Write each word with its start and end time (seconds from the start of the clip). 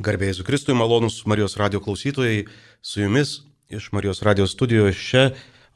Garbėjai 0.00 0.38
su 0.38 0.44
Kristui, 0.48 0.72
malonus 0.72 1.18
Marijos 1.28 1.58
radio 1.60 1.76
klausytojai, 1.84 2.46
su 2.80 3.02
jumis 3.02 3.42
iš 3.68 3.90
Marijos 3.92 4.22
radio 4.24 4.46
studijos 4.48 4.96
čia, 4.96 5.26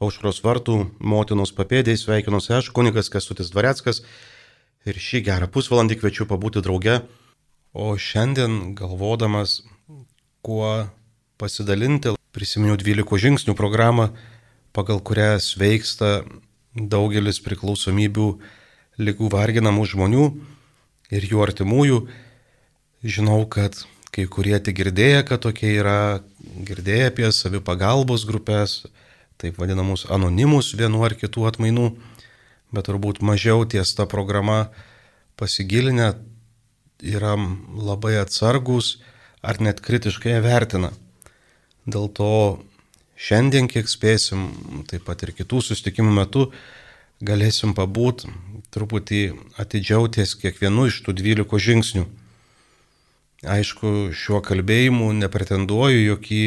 aušros 0.01 0.39
vartų, 0.41 0.79
motinos 0.97 1.53
papėdėjai, 1.53 1.99
sveikinuosi 2.01 2.55
aš, 2.57 2.71
kunigas 2.73 3.11
Kestutis 3.13 3.53
Dvareckas 3.53 4.01
ir 4.89 4.97
šį 4.97 5.21
gerą 5.29 5.51
pusvalandį 5.53 5.99
kviečiu 6.01 6.25
pabūti 6.25 6.65
drauge, 6.65 7.03
o 7.69 7.93
šiandien 7.93 8.73
galvodamas, 8.73 9.59
kuo 10.41 10.73
pasidalinti, 11.37 12.17
prisiminiau 12.33 12.81
12 12.81 13.21
žingsnių 13.27 13.53
programą, 13.53 14.09
pagal 14.73 15.05
kurią 15.05 15.35
sveiksta 15.37 16.23
daugelis 16.73 17.45
priklausomybių 17.45 18.31
lygų 19.05 19.35
varginamų 19.37 19.91
žmonių 19.93 20.29
ir 21.13 21.29
jų 21.29 21.45
artimųjų. 21.45 22.07
Žinau, 23.05 23.43
kad 23.45 23.85
kai 24.15 24.25
kurie 24.31 24.55
tik 24.63 24.77
girdėję, 24.79 25.23
kad 25.27 25.43
tokie 25.43 25.73
yra, 25.75 26.23
girdėję 26.39 27.09
apie 27.11 27.31
savipagalbos 27.35 28.23
grupės, 28.29 28.85
taip 29.41 29.59
vadinamus 29.59 30.05
anonimus 30.07 30.71
vienu 30.79 31.03
ar 31.03 31.17
kitų 31.19 31.49
atmainų, 31.49 31.89
bet 32.71 32.87
turbūt 32.87 33.19
mažiau 33.19 33.65
ties 33.67 33.91
ta 33.97 34.07
programa 34.07 34.69
pasigilinę 35.35 36.13
yra 37.03 37.35
labai 37.75 38.15
atsargus 38.21 38.95
ar 39.43 39.59
net 39.59 39.83
kritiškai 39.83 40.39
vertina. 40.41 40.93
Dėl 41.85 42.07
to 42.07 42.31
šiandien, 43.19 43.67
kiek 43.67 43.91
spėsim, 43.91 44.47
taip 44.89 45.03
pat 45.05 45.27
ir 45.27 45.35
kitų 45.35 45.59
sustikimų 45.61 46.15
metu, 46.23 46.47
galėsim 47.19 47.75
pabūt 47.75 48.25
truputį 48.71 49.25
atidžiau 49.59 50.07
ties 50.07 50.37
kiekvienu 50.39 50.87
iš 50.87 51.03
tų 51.03 51.19
dvylikos 51.19 51.67
žingsnių. 51.67 52.07
Aišku, 53.45 54.09
šiuo 54.15 54.39
kalbėjimu 54.41 55.11
nepretenduoju 55.19 55.99
jokį 56.01 56.43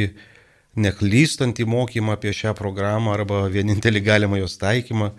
neklystantį 0.82 1.66
mokymą 1.70 2.16
apie 2.16 2.32
šią 2.34 2.54
programą 2.58 3.12
arba 3.14 3.44
vienintelį 3.52 4.02
galimą 4.06 4.40
jos 4.40 4.58
taikymą. 4.58 5.12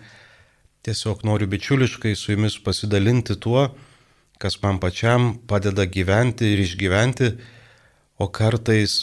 Tiesiog 0.84 1.24
noriu 1.28 1.48
bičiuliškai 1.52 2.12
su 2.16 2.34
jumis 2.34 2.56
pasidalinti 2.64 3.36
tuo, 3.36 3.68
kas 4.40 4.58
man 4.62 4.80
pačiam 4.80 5.34
padeda 5.48 5.84
gyventi 5.84 6.52
ir 6.52 6.62
išgyventi, 6.64 7.32
o 8.20 8.28
kartais 8.28 9.02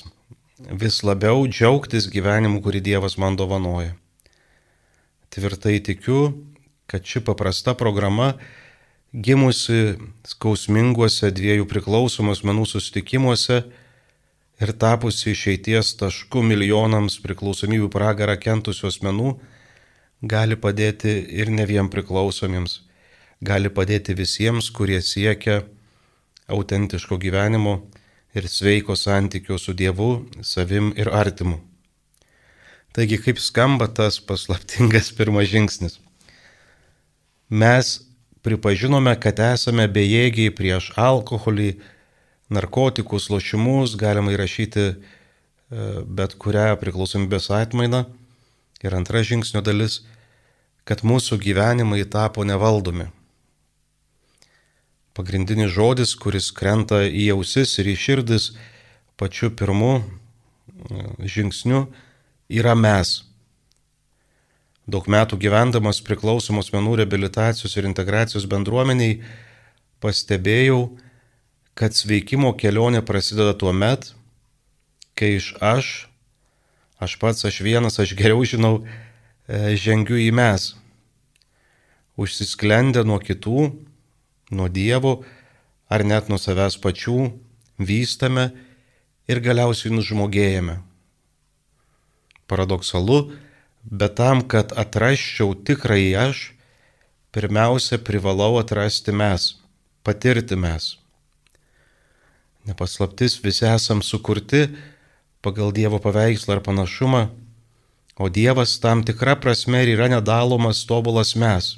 vis 0.57 1.01
labiau 1.05 1.45
džiaugtis 1.49 2.09
gyvenimu, 2.13 2.61
kurį 2.65 2.81
Dievas 2.89 3.17
man 3.21 3.37
dovanoja. 3.37 3.93
Tvirtai 5.33 5.77
tikiu, 5.85 6.31
kad 6.89 7.05
ši 7.05 7.21
paprasta 7.25 7.73
programa 7.77 8.33
gimusi 9.13 9.97
skausminguose 10.27 11.31
dviejų 11.31 11.67
priklausomų 11.69 12.33
asmenų 12.35 12.65
susitikimuose 12.67 13.61
ir 14.61 14.73
tapusi 14.73 15.31
išeities 15.31 15.93
tašku 16.01 16.41
milijonams 16.43 17.19
priklausomybių 17.23 17.89
pragarą 17.93 18.37
kentusių 18.41 18.89
asmenų, 18.89 19.37
gali 20.21 20.57
padėti 20.57 21.13
ir 21.39 21.51
ne 21.53 21.65
vien 21.69 21.89
priklausomiems, 21.93 22.81
gali 23.41 23.69
padėti 23.69 24.17
visiems, 24.17 24.71
kurie 24.73 24.99
siekia 25.01 25.61
autentiško 26.47 27.19
gyvenimo 27.21 27.77
ir 28.35 28.47
sveiko 28.49 28.95
santykio 28.95 29.57
su 29.61 29.73
Dievu, 29.73 30.27
savim 30.41 30.91
ir 30.97 31.09
artimu. 31.13 31.61
Taigi 32.97 33.19
kaip 33.21 33.39
skamba 33.39 33.87
tas 33.87 34.17
paslaptingas 34.19 35.11
pirmas 35.13 35.47
žingsnis? 35.51 35.99
Mes 37.49 38.06
pripažinome, 38.47 39.11
kad 39.19 39.39
esame 39.43 39.89
bejėgiai 39.91 40.53
prieš 40.55 40.93
alkoholį, 40.95 41.73
narkotikus, 42.53 43.27
lošimus, 43.33 43.97
galima 43.99 44.31
įrašyti 44.31 44.85
e, 44.87 44.95
bet 46.07 46.37
kurią 46.39 46.77
priklausomybės 46.79 47.49
atmainą. 47.51 48.05
Ir 48.85 48.95
antra 48.95 49.23
žingsnio 49.25 49.63
dalis, 49.65 50.01
kad 50.87 51.03
mūsų 51.03 51.41
gyvenimai 51.43 52.05
tapo 52.07 52.45
nevaldomi. 52.47 53.09
Pagrindinis 55.17 55.73
žodis, 55.73 56.13
kuris 56.15 56.51
krenta 56.55 57.01
į 57.03 57.31
ausis 57.33 57.73
ir 57.81 57.89
į 57.91 57.97
širdis 57.99 58.51
pačiu 59.19 59.49
pirmu 59.51 59.97
e, 59.99 60.03
žingsniu, 61.35 61.87
yra 62.47 62.77
mes. 62.79 63.26
Daug 64.87 65.07
metų 65.11 65.35
gyvendamas 65.35 65.99
priklausomos 65.99 66.71
menų 66.71 67.01
reabilitacijos 67.01 67.73
ir 67.75 67.89
integracijos 67.89 68.45
bendruomeniai 68.47 69.17
pastebėjau, 69.99 70.93
kad 71.75 71.91
sveikimo 71.91 72.53
kelionė 72.55 73.01
prasideda 73.05 73.51
tuo 73.59 73.73
met, 73.75 74.13
kai 75.19 75.35
iš 75.41 75.51
aš, 75.59 75.89
aš 77.03 77.17
pats, 77.19 77.43
aš 77.45 77.59
vienas, 77.65 77.99
aš 77.99 78.13
geriau 78.15 78.45
žinau, 78.47 78.85
e, 79.43 79.75
žengiu 79.75 80.15
į 80.23 80.29
mes. 80.31 80.69
Užsisklendę 82.15 83.03
nuo 83.03 83.19
kitų, 83.19 83.67
nuo 84.55 84.69
Dievo 84.71 85.19
ar 85.91 86.05
net 86.07 86.31
nuo 86.31 86.39
savęs 86.39 86.79
pačių, 86.79 87.33
vystame 87.77 88.53
ir 89.27 89.43
galiausiai 89.43 89.91
nužmogėjame. 89.91 90.79
Paradoksalu, 92.47 93.19
bet 93.91 94.15
tam, 94.15 94.43
kad 94.43 94.73
atrasčiau 94.75 95.55
tikrai 95.55 96.11
aš, 96.15 96.51
pirmiausia 97.31 97.97
privalau 97.97 98.59
atrasti 98.59 99.15
mes, 99.15 99.55
patirti 100.03 100.55
mes. 100.59 100.97
Nepaslaptis 102.67 103.39
visi 103.43 103.65
esam 103.65 104.03
sukurti 104.03 104.67
pagal 105.41 105.71
Dievo 105.71 105.99
paveikslą 106.03 106.57
ar 106.57 106.63
panašumą, 106.65 107.29
o 108.19 108.27
Dievas 108.27 108.75
tam 108.83 109.05
tikra 109.07 109.37
prasme 109.39 109.85
ir 109.85 109.95
yra 109.95 110.09
nedalomas 110.11 110.83
tobulas 110.89 111.35
mes. 111.39 111.77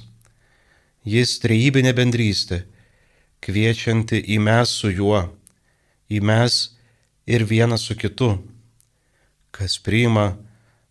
Jis 1.06 1.38
trejybinė 1.40 1.94
bendrystė, 1.94 2.64
kviečianti 3.44 4.18
į 4.34 4.40
mes 4.42 4.72
su 4.82 4.90
juo, 4.90 5.22
į 6.10 6.18
mes 6.26 6.74
ir 7.30 7.46
vienas 7.46 7.86
su 7.86 7.94
kitu. 7.94 8.34
Kas 9.54 9.78
priima 9.78 10.34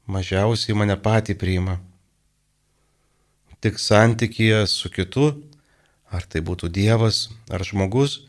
mažiausiai 0.09 0.77
mane 0.77 0.97
patį 0.97 1.37
priima. 1.37 1.77
Tik 3.61 3.79
santykėje 3.81 4.63
su 4.71 4.89
kitu, 4.89 5.29
ar 6.09 6.25
tai 6.25 6.41
būtų 6.41 6.71
Dievas, 6.73 7.27
ar 7.51 7.63
žmogus, 7.67 8.23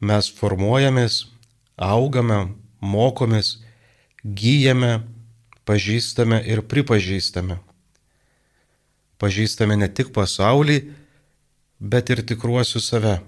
mes 0.00 0.30
formuojamės, 0.38 1.26
augame, 1.76 2.54
mokomės, 2.80 3.58
gyjame, 4.24 5.02
pažįstame 5.68 6.40
ir 6.46 6.62
pripažįstame. 6.70 7.58
Pažįstame 9.20 9.76
ne 9.76 9.90
tik 9.92 10.14
pasaulį, 10.16 10.78
bet 11.80 12.12
ir 12.14 12.22
tikruosius 12.24 12.88
save. 12.88 13.18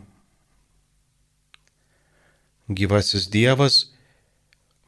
Gyvasis 2.72 3.28
Dievas 3.28 3.91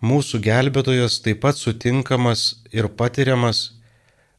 mūsų 0.02 0.40
gelbėtojas 0.42 1.20
taip 1.22 1.42
pat 1.44 1.58
sutinkamas 1.60 2.64
ir 2.72 2.88
patiriamas, 2.88 3.74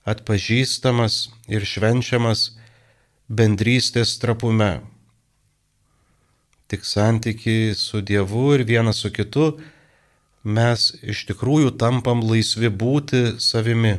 atpažįstamas 0.06 1.30
ir 1.48 1.66
švenčiamas 1.66 2.58
bendrystės 3.30 4.18
trapume. 4.22 4.82
Tik 6.68 6.86
santykiai 6.86 7.76
su 7.78 8.02
Dievu 8.02 8.54
ir 8.56 8.66
vienas 8.66 9.02
su 9.04 9.12
kitu 9.14 9.56
mes 10.46 10.92
iš 11.02 11.26
tikrųjų 11.30 11.74
tampam 11.82 12.22
laisvi 12.26 12.70
būti 12.70 13.40
savimi. 13.42 13.98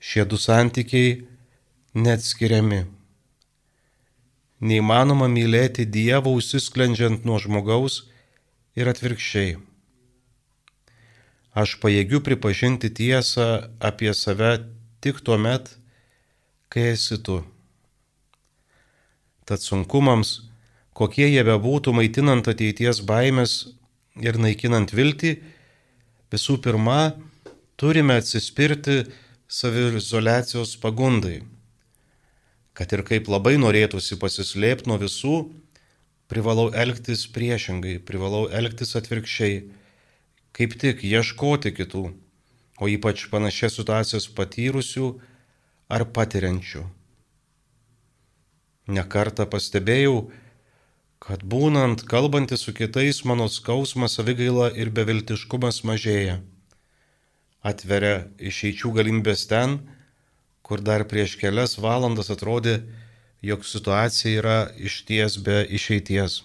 Šie 0.00 0.24
du 0.28 0.36
santykiai 0.40 1.24
neatskiriami. 1.94 2.84
Neįmanoma 4.64 5.28
mylėti 5.28 5.84
Dievą 5.84 6.32
užsisklendžiant 6.38 7.24
nuo 7.28 7.38
žmogaus 7.40 8.04
ir 8.76 8.88
atvirkščiai. 8.88 9.56
Aš 11.54 11.76
pajėgiu 11.78 12.18
pripažinti 12.26 12.88
tiesą 12.90 13.68
apie 13.78 14.10
save 14.10 14.56
tik 14.98 15.20
tuo 15.22 15.36
met, 15.38 15.68
kai 16.66 16.88
esi 16.96 17.20
tu. 17.22 17.44
Tad 19.46 19.62
sunkumams, 19.62 20.40
kokie 20.98 21.28
jie 21.28 21.44
bebūtų 21.46 21.94
maitinant 21.94 22.50
ateities 22.50 22.98
baimės 23.06 23.54
ir 24.18 24.40
naikinant 24.42 24.90
viltį, 24.90 25.36
visų 26.34 26.58
pirma, 26.64 27.14
turime 27.78 28.18
atsispirti 28.18 29.04
savizolacijos 29.46 30.74
pagundai. 30.82 31.44
Kad 32.74 32.96
ir 32.98 33.04
kaip 33.06 33.30
labai 33.30 33.54
norėtųsi 33.62 34.18
pasislėpti 34.18 34.90
nuo 34.90 34.98
visų, 34.98 35.36
privalau 36.26 36.72
elgtis 36.74 37.28
priešingai, 37.30 38.00
privalau 38.02 38.48
elgtis 38.50 38.96
atvirkščiai 38.98 39.62
kaip 40.54 40.76
tik 40.80 41.02
ieškoti 41.06 41.74
kitų, 41.74 42.04
o 42.78 42.90
ypač 42.90 43.26
panašias 43.32 43.78
situacijas 43.78 44.28
patyrusių 44.36 45.10
ar 45.90 46.06
patiriančių. 46.14 46.84
Nekartą 48.94 49.46
pastebėjau, 49.48 50.30
kad 51.24 51.44
būnant, 51.48 52.04
kalbantys 52.04 52.66
su 52.66 52.74
kitais, 52.76 53.22
mano 53.24 53.48
skausmas, 53.48 54.18
savigaila 54.18 54.68
ir 54.76 54.90
beviltiškumas 54.92 55.80
mažėja. 55.88 56.42
Atveria 57.64 58.26
išeičių 58.36 58.92
galimybės 58.98 59.46
ten, 59.48 59.78
kur 60.60 60.84
dar 60.84 61.06
prieš 61.08 61.38
kelias 61.40 61.78
valandas 61.80 62.28
atrodė, 62.34 62.82
jog 63.44 63.64
situacija 63.64 64.40
yra 64.42 64.58
išties 64.76 65.38
be 65.46 65.62
išeities. 65.78 66.42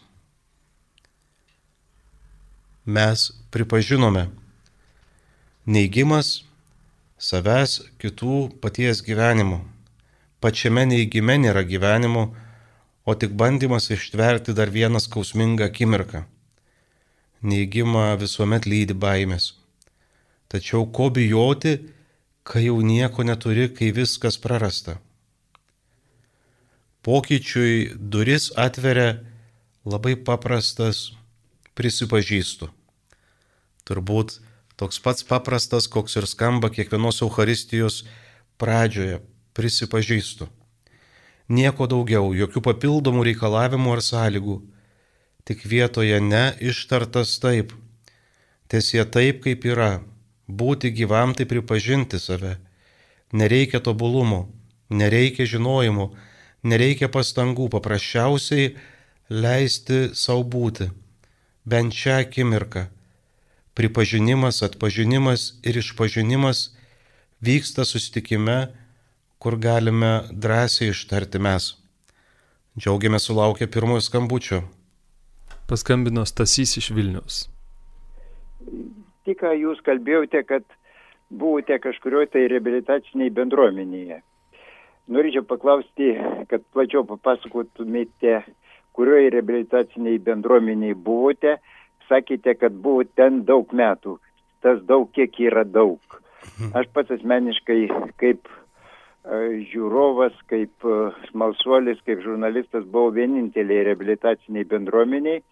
Mes 2.87 3.29
pripažinome, 3.53 4.27
neigimas 5.65 6.43
savęs 7.19 7.79
kitų 8.01 8.61
paties 8.63 9.01
gyvenimo. 9.05 9.63
Pačiame 10.39 10.85
neigime 10.87 11.35
nėra 11.41 11.65
gyvenimo, 11.67 12.29
o 13.03 13.15
tik 13.15 13.33
bandymas 13.35 13.89
ištverti 13.91 14.55
dar 14.55 14.71
vieną 14.71 15.01
skausmingą 15.03 15.67
akimirką. 15.67 16.23
Neigimą 17.41 18.05
visuomet 18.21 18.67
lydi 18.69 18.95
baimės. 18.95 19.53
Tačiau 20.49 20.85
ko 20.95 21.09
bijoti, 21.13 21.75
kai 22.43 22.65
jau 22.65 22.79
nieko 22.81 23.23
neturi, 23.23 23.69
kai 23.73 23.91
viskas 23.95 24.39
prarasta? 24.41 24.97
Pokyčiui 27.03 27.95
duris 27.95 28.49
atveria 28.55 29.19
labai 29.85 30.15
paprastas 30.15 31.11
prisipažįstu. 31.75 32.67
Turbūt 33.89 34.37
toks 34.77 34.99
pats 35.01 35.25
paprastas, 35.25 35.87
koks 35.89 36.19
ir 36.21 36.27
skamba 36.29 36.69
kiekvienos 36.69 37.23
Euharistijos 37.25 38.03
pradžioje- 38.61 39.21
prisipažįstu. 39.57 40.47
Nieko 41.49 41.87
daugiau, 41.89 42.29
jokių 42.37 42.61
papildomų 42.61 43.23
reikalavimų 43.31 43.95
ar 43.95 44.01
sąlygų. 44.05 44.57
Tik 45.43 45.65
vietoje 45.65 46.19
ne 46.21 46.53
ištartas 46.61 47.39
taip. 47.41 47.73
Tiesie 48.69 49.03
taip, 49.09 49.41
kaip 49.41 49.65
yra. 49.65 50.03
Būti 50.47 50.93
gyvam 50.93 51.33
tai 51.33 51.45
pripažinti 51.45 52.19
save. 52.19 52.57
Nereikia 53.33 53.79
tobulumo, 53.79 54.49
nereikia 54.89 55.45
žinojimo, 55.49 56.13
nereikia 56.63 57.09
pastangų, 57.09 57.69
paprasčiausiai 57.73 58.75
leisti 59.29 60.13
savo 60.13 60.43
būti. 60.43 60.91
Bent 61.65 61.93
šią 61.93 62.21
akimirką. 62.27 62.98
Pripažinimas, 63.77 64.63
atpažinimas 64.65 65.53
ir 65.63 65.77
išpažinimas 65.79 66.69
vyksta 67.43 67.85
susitikime 67.85 68.59
kur 69.39 69.55
galime 69.55 70.11
drąsiai 70.43 70.91
ištarti 70.91 71.39
mes. 71.39 71.69
Džiaugiamės 72.79 73.27
sulaukę 73.29 73.67
pirmojo 73.71 74.03
skambučio. 74.03 74.59
Paskambino 75.69 76.25
Stasys 76.27 76.75
iš 76.81 76.89
Vilnius. 76.97 77.37
Tik 79.23 79.39
ką 79.39 79.53
jūs 79.55 79.79
kalbėjote, 79.87 80.43
kad 80.49 80.65
buvote 81.31 81.77
kažkurioje 81.85 82.33
tai 82.33 82.43
reabilitaciniai 82.51 83.31
bendruomenėje. 83.37 84.19
Norėčiau 85.15 85.45
paklausti, 85.47 86.11
kad 86.51 86.65
plačiau 86.75 87.05
papasakotumėte, 87.07 88.41
kurioje 88.97 89.31
reabilitaciniai 89.37 90.19
bendruomeniai 90.25 90.99
buvote. 90.99 91.55
Sakėte, 92.09 92.55
kad 92.57 92.73
buvo 92.73 93.05
ten 93.15 93.43
daug 93.45 93.69
metų. 93.73 94.17
Tas 94.65 94.81
daug, 94.87 95.07
kiek 95.15 95.37
yra 95.39 95.63
daug. 95.63 96.01
Mhm. 96.57 96.73
Aš 96.75 96.89
pats 96.93 97.13
asmeniškai 97.15 97.81
kaip 98.19 98.49
žiūrovas, 99.69 100.33
kaip 100.49 100.71
smalsuolis, 101.29 101.99
kaip 102.05 102.21
žurnalistas 102.23 102.85
buvau 102.85 103.11
vieninteliai 103.13 103.83
reabilitaciniai 103.89 104.65
bendruomeniai, 104.65 105.43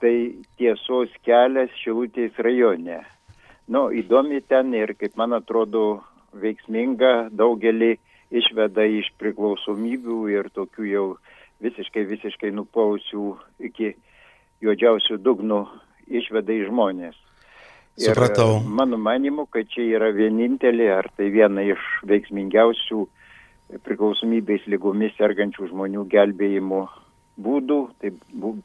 tai 0.00 0.14
tiesos 0.58 1.10
kelias 1.26 1.70
Šilutės 1.82 2.38
rajone. 2.38 3.02
Nu, 3.68 3.90
įdomi 3.94 4.40
ten 4.48 4.72
ir, 4.74 4.94
kaip 4.98 5.16
man 5.16 5.32
atrodo, 5.36 6.02
veiksminga 6.32 7.30
daugelį 7.30 7.98
išveda 8.32 8.86
iš 8.88 9.12
priklausomybių 9.20 10.18
ir 10.32 10.48
tokių 10.54 10.88
jau 10.88 11.06
visiškai, 11.62 12.06
visiškai 12.08 12.50
nupausių 12.56 13.26
iki 13.68 13.92
juodžiausių 14.62 15.18
dugnų 15.22 15.60
išveda 16.12 16.54
į 16.54 16.68
žmonės. 16.70 17.18
Supratau. 18.00 18.62
Ir 18.62 18.68
mano 18.72 18.96
manimu, 18.96 19.44
kad 19.52 19.68
čia 19.68 19.84
yra 19.98 20.08
vienintelė, 20.16 20.88
ar 20.94 21.10
tai 21.16 21.28
viena 21.34 21.64
iš 21.66 21.82
veiksmingiausių 22.08 23.02
priklausomybės 23.84 24.64
lygomis 24.68 25.12
sergančių 25.18 25.68
žmonių 25.72 26.06
gelbėjimo 26.12 26.86
būdų, 27.42 27.78
tai 28.00 28.12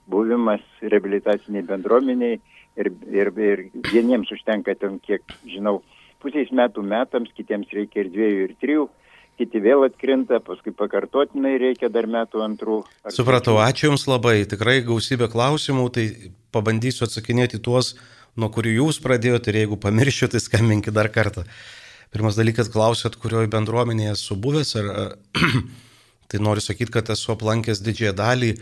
buvimas 0.08 0.64
reabilitaciniai 0.82 1.66
bendruomeniai 1.68 2.40
ir, 2.80 2.92
ir, 3.12 3.32
ir 3.40 3.64
vieniems 3.92 4.32
užtenka 4.36 4.76
ten, 4.80 5.00
kiek 5.04 5.24
žinau, 5.48 5.82
pusės 6.24 6.52
metų 6.52 6.84
metams, 6.84 7.32
kitiems 7.36 7.72
reikia 7.76 8.04
ir 8.04 8.12
dviejų, 8.14 8.48
ir 8.48 8.56
trijų, 8.64 8.88
kiti 9.38 9.62
vėl 9.62 9.86
atkrinta, 9.86 10.40
paskui 10.44 10.74
pakartotinai 10.76 11.56
reikia 11.62 11.90
dar 11.94 12.08
metų 12.10 12.44
antrų. 12.46 12.78
Supratau, 13.14 13.58
ačiū 13.62 13.92
Jums 13.92 14.08
labai, 14.10 14.42
tikrai 14.50 14.80
gausybė 14.86 15.30
klausimų, 15.34 15.88
tai 15.94 16.06
pabandysiu 16.56 17.06
atsakinėti 17.06 17.62
tuos, 17.64 17.94
nuo 18.38 18.50
kurių 18.54 18.78
jūs 18.80 19.02
pradėjote 19.04 19.54
ir 19.54 19.62
jeigu 19.64 19.80
pamiršiu, 19.82 20.32
tai 20.34 20.42
skambinkite 20.44 20.96
dar 20.96 21.12
kartą. 21.14 21.46
Pirmas 22.14 22.38
dalykas, 22.40 22.72
klausėt, 22.72 23.18
kurioje 23.20 23.50
bendruomenėje 23.52 24.16
esu 24.16 24.38
buvęs, 24.40 24.74
ar, 24.80 25.18
tai 26.32 26.42
noriu 26.44 26.64
sakyti, 26.64 26.94
kad 26.94 27.12
esu 27.14 27.34
aplankęs 27.36 27.84
didžiąją 27.84 28.16
dalį 28.18 28.54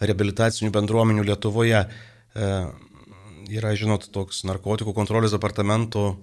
reabilitacinių 0.00 0.72
bendruomenių 0.74 1.26
Lietuvoje. 1.28 1.84
E, 1.84 2.48
yra, 3.54 3.74
žinot, 3.78 4.08
toks 4.14 4.42
narkotikų 4.48 4.94
kontrolės 4.96 5.36
departamento 5.36 6.14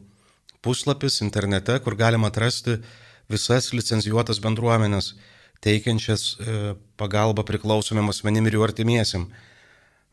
puslapis 0.65 1.21
internete, 1.25 1.77
kur 1.85 1.95
galima 1.97 2.29
atrasti 2.31 2.79
visas 3.29 3.71
licenzijuotas 3.75 4.41
bendruomenės 4.43 5.13
teikiančias 5.61 6.25
e, 6.33 6.59
pagalbą 6.97 7.45
priklausomiem 7.45 8.09
asmenim 8.09 8.47
ir 8.49 8.57
jų 8.57 8.65
artimiesim 8.65 9.29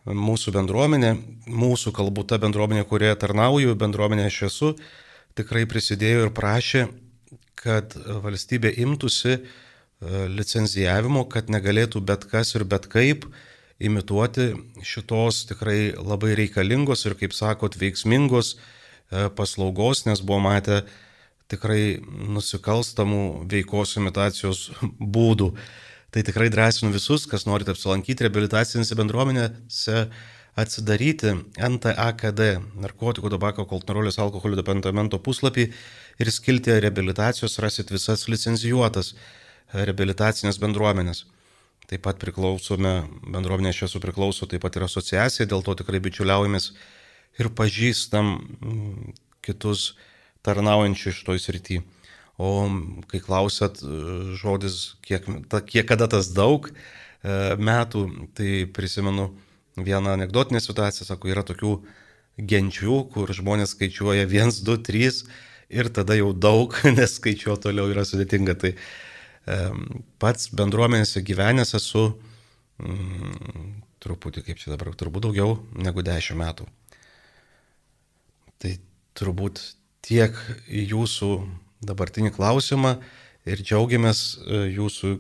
mūsų 0.09 0.55
bendruomenė, 0.55 1.13
mūsų 1.49 1.93
kalbų 1.97 2.25
ta 2.29 2.39
bendruomenė, 2.41 2.85
kurioje 2.89 3.17
tarnauju, 3.25 3.75
bendruomenė 3.77 4.29
aš 4.29 4.43
esu, 4.49 4.71
tikrai 5.37 5.67
prisidėjo 5.69 6.27
ir 6.27 6.33
prašė, 6.37 6.87
kad 7.59 7.97
valstybė 8.25 8.73
imtųsi 8.85 9.35
e, 9.35 9.43
licenzijavimo, 10.33 11.25
kad 11.33 11.51
negalėtų 11.53 12.03
bet 12.07 12.29
kas 12.31 12.55
ir 12.57 12.65
bet 12.69 12.89
kaip 12.91 13.27
imituoti 13.79 14.53
šitos 14.87 15.45
tikrai 15.51 15.93
labai 15.95 16.35
reikalingos 16.39 17.05
ir, 17.07 17.17
kaip 17.19 17.35
sakot, 17.37 17.77
veiksmingos 17.79 18.55
e, 18.55 19.29
paslaugos, 19.35 20.05
nes 20.09 20.23
buvo 20.23 20.41
matę 20.49 20.83
tikrai 21.53 21.99
nusikalstamų 22.05 23.23
veikos 23.51 23.97
imitacijos 24.01 24.69
būdų. 25.17 25.53
Tai 26.09 26.25
tikrai 26.25 26.49
drąsinu 26.49 26.93
visus, 26.95 27.27
kas 27.29 27.45
norite 27.45 27.75
apsilankyti 27.75 28.25
reabilitacinėse 28.25 28.97
bendruomenėse, 28.97 30.07
atsidaryti 30.59 31.35
NTAKD, 31.61 32.47
narkotikų, 32.83 33.31
tabako, 33.35 33.67
kontrolės, 33.69 34.19
alkoholio 34.19 34.59
departamento 34.59 35.21
puslapį 35.23 35.69
ir 36.19 36.31
skilti 36.35 36.79
reabilitacijos 36.83 37.61
rasit 37.63 37.93
visas 37.95 38.25
licenzijuotas 38.33 39.13
reabilitacinės 39.77 40.59
bendruomenės. 40.63 41.27
Taip 41.89 42.03
pat 42.05 42.19
priklausome, 42.21 42.95
bendruomenė 43.33 43.71
aš 43.73 43.87
esu 43.87 44.01
priklauso, 44.03 44.49
taip 44.49 44.65
pat 44.65 44.77
ir 44.77 44.85
asociacija, 44.89 45.47
dėl 45.49 45.63
to 45.65 45.77
tikrai 45.79 46.03
bičiuliaujamės 46.05 46.73
ir 47.41 47.49
pažįstam 47.57 48.35
mm, 48.35 49.15
kitus 49.45 49.93
tarnaujančius 50.49 51.15
iš 51.15 51.25
toj 51.29 51.43
srity. 51.45 51.83
O 52.39 52.69
kai 53.11 53.19
klausėt 53.19 53.83
e, 53.83 53.89
žodis, 54.39 54.95
kiek, 55.03 55.27
ta, 55.51 55.59
kiek 55.65 55.89
kada 55.91 56.07
tas 56.11 56.31
daug 56.31 56.71
e, 56.71 56.75
metų, 57.59 58.05
tai 58.39 58.63
prisimenu 58.71 59.33
vieną 59.79 60.15
anegdotinę 60.15 60.63
situaciją, 60.63 61.07
sako, 61.09 61.33
yra 61.33 61.43
tokių 61.47 61.73
genčių, 62.39 63.01
kur 63.11 63.33
žmonės 63.35 63.75
skaičiuoja 63.75 64.29
1, 64.31 64.63
2, 64.63 64.79
3 64.87 65.21
ir 65.69 65.91
tada 65.91 66.15
jau 66.15 66.31
daug, 66.33 66.79
nes 66.99 67.19
skaičiuoti 67.19 67.67
toliau 67.67 67.91
yra 67.91 68.07
sudėtinga. 68.07 68.55
Tai 68.63 68.73
e, 68.75 69.59
pats 70.23 70.53
bendruomenėse 70.55 71.25
gyvenęs 71.27 71.75
esu 71.79 72.07
mm, 72.79 73.83
truputį, 74.05 74.47
kaip 74.47 74.63
čia 74.63 74.77
dabar, 74.77 74.95
turbūt 74.95 75.27
daugiau 75.27 75.59
negu 75.75 76.07
10 76.07 76.39
metų. 76.39 76.69
Tai 78.63 78.73
turbūt 79.19 79.63
tiek 80.09 80.37
jūsų 80.69 81.33
dabartinį 81.85 82.33
klausimą 82.37 82.97
ir 83.49 83.61
džiaugiamės 83.63 84.23
e, 84.41 84.63
jūsų 84.79 85.15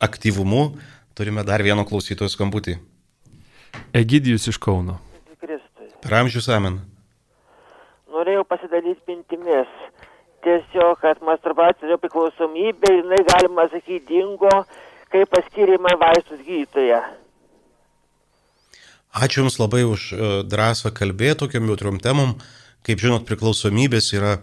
aktyvumu. 0.00 0.78
Turime 1.16 1.44
dar 1.44 1.62
vieno 1.62 1.84
klausytojo 1.84 2.30
skambutį. 2.32 2.78
Egidijus 3.94 4.48
iš 4.50 4.58
Kauno. 4.62 4.98
Per 6.00 6.14
amžius 6.16 6.48
amen. 6.48 6.78
Norėjau 8.10 8.46
pasidalyti 8.48 9.04
mintimis. 9.08 9.68
Tiesiog, 10.40 10.96
kad 11.02 11.20
masturbacijos 11.20 12.00
priklausomybė, 12.00 12.94
jinai 13.02 13.18
galima 13.28 13.66
sakyti, 13.68 14.06
dingo, 14.08 14.62
kai 15.12 15.26
paskirima 15.28 15.92
vaistus 16.00 16.40
gydytoje. 16.46 17.02
Ačiū 19.20 19.42
Jums 19.42 19.58
labai 19.60 19.82
už 19.84 20.06
e, 20.14 20.30
drąsą 20.48 20.94
kalbėti 20.96 21.42
tokiam 21.42 21.68
jautriom 21.68 22.00
temom. 22.00 22.38
Kaip 22.86 23.02
žinot, 23.02 23.26
priklausomybės 23.28 24.12
yra, 24.16 24.38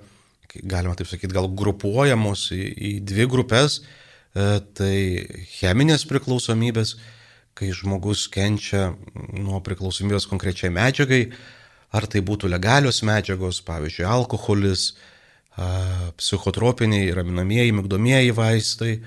galima 0.62 0.96
taip 0.98 1.10
sakyti, 1.10 1.34
gal 1.34 1.50
grupuojamos 1.50 2.50
į, 2.56 2.62
į 2.62 2.92
dvi 3.08 3.28
grupės. 3.32 3.82
E, 3.82 4.48
tai 4.78 4.96
cheminės 5.58 6.06
priklausomybės, 6.10 6.96
kai 7.58 7.72
žmogus 7.74 8.28
kenčia 8.30 8.92
nuo 9.34 9.62
priklausomybės 9.66 10.30
konkrečiai 10.30 10.70
medžiagai, 10.74 11.24
ar 11.98 12.06
tai 12.06 12.22
būtų 12.22 12.52
legalios 12.52 13.02
medžiagos, 13.08 13.64
pavyzdžiui, 13.66 14.06
alkoholis, 14.06 14.92
psichotropiniai, 16.18 17.10
raminamieji, 17.18 17.74
migdomieji 17.74 18.34
vaistai, 18.38 19.00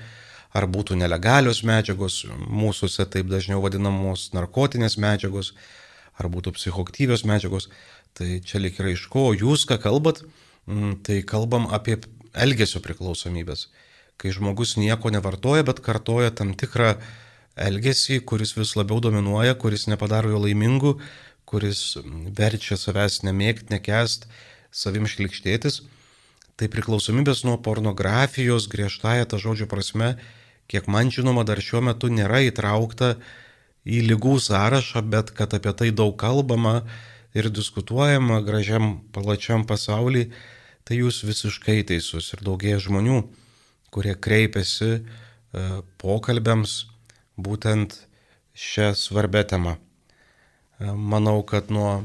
ar 0.51 0.67
būtų 0.67 0.97
nelegalios 0.99 1.61
medžiagos, 1.63 2.25
mūsųse 2.27 3.05
taip 3.07 3.29
dažniau 3.31 3.61
vadinamos 3.63 4.29
narkotinės 4.35 4.97
medžiagos, 4.99 5.53
ar 6.19 6.27
būtų 6.27 6.51
psichoktyvios 6.57 7.23
medžiagos. 7.23 7.69
Tai 8.17 8.29
čia 8.45 8.61
lik 8.61 8.79
yra 8.81 8.91
iš 8.93 9.07
ko 9.11 9.31
jūs 9.37 9.65
ką 9.69 9.79
kalbat, 9.81 10.23
mm, 10.67 11.01
tai 11.05 11.21
kalbam 11.27 11.69
apie 11.71 11.97
elgesio 12.33 12.81
priklausomybės. 12.83 13.67
Kai 14.21 14.33
žmogus 14.35 14.75
nieko 14.77 15.09
nevartoja, 15.13 15.65
bet 15.67 15.81
kartoja 15.83 16.31
tam 16.31 16.53
tikrą 16.53 16.95
elgesį, 17.55 18.21
kuris 18.27 18.53
vis 18.57 18.75
labiau 18.77 19.01
dominuoja, 19.03 19.55
kuris 19.55 19.87
nepadaro 19.91 20.31
jo 20.33 20.43
laimingu, 20.45 20.97
kuris 21.45 21.97
verčia 22.37 22.77
savęs 22.77 23.23
nemėgti, 23.27 23.73
nekest, 23.73 24.27
savim 24.71 25.07
šlikštėtis. 25.09 25.81
Tai 26.55 26.69
priklausomybės 26.69 27.41
nuo 27.47 27.57
pornografijos 27.57 28.69
griežtąją 28.71 29.25
tą 29.27 29.41
žodžio 29.41 29.67
prasme 29.71 30.15
kiek 30.71 30.87
man 30.87 31.11
žinoma, 31.11 31.43
dar 31.43 31.59
šiuo 31.59 31.83
metu 31.83 32.07
nėra 32.07 32.39
įtraukta 32.47 33.15
į 33.83 34.03
lygų 34.07 34.37
sąrašą, 34.45 35.03
bet 35.11 35.33
kad 35.35 35.51
apie 35.57 35.73
tai 35.75 35.89
daug 35.91 36.15
kalbama 36.19 36.81
ir 37.33 37.49
diskutuojama 37.49 38.41
gražiam 38.45 38.99
plačiam 39.13 39.65
pasaulyje, 39.67 40.31
tai 40.83 40.99
jūs 40.99 41.21
visiškai 41.23 41.81
teisus 41.87 42.31
ir 42.35 42.43
daugėja 42.45 42.81
žmonių, 42.87 43.21
kurie 43.93 44.15
kreipiasi 44.15 44.91
e, 44.97 45.01
pokalbėms 46.01 46.75
būtent 47.39 47.97
šią 48.57 48.91
svarbę 48.97 49.43
temą. 49.47 49.77
E, 49.77 50.91
manau, 50.91 51.39
kad 51.47 51.71
nuo 51.71 52.01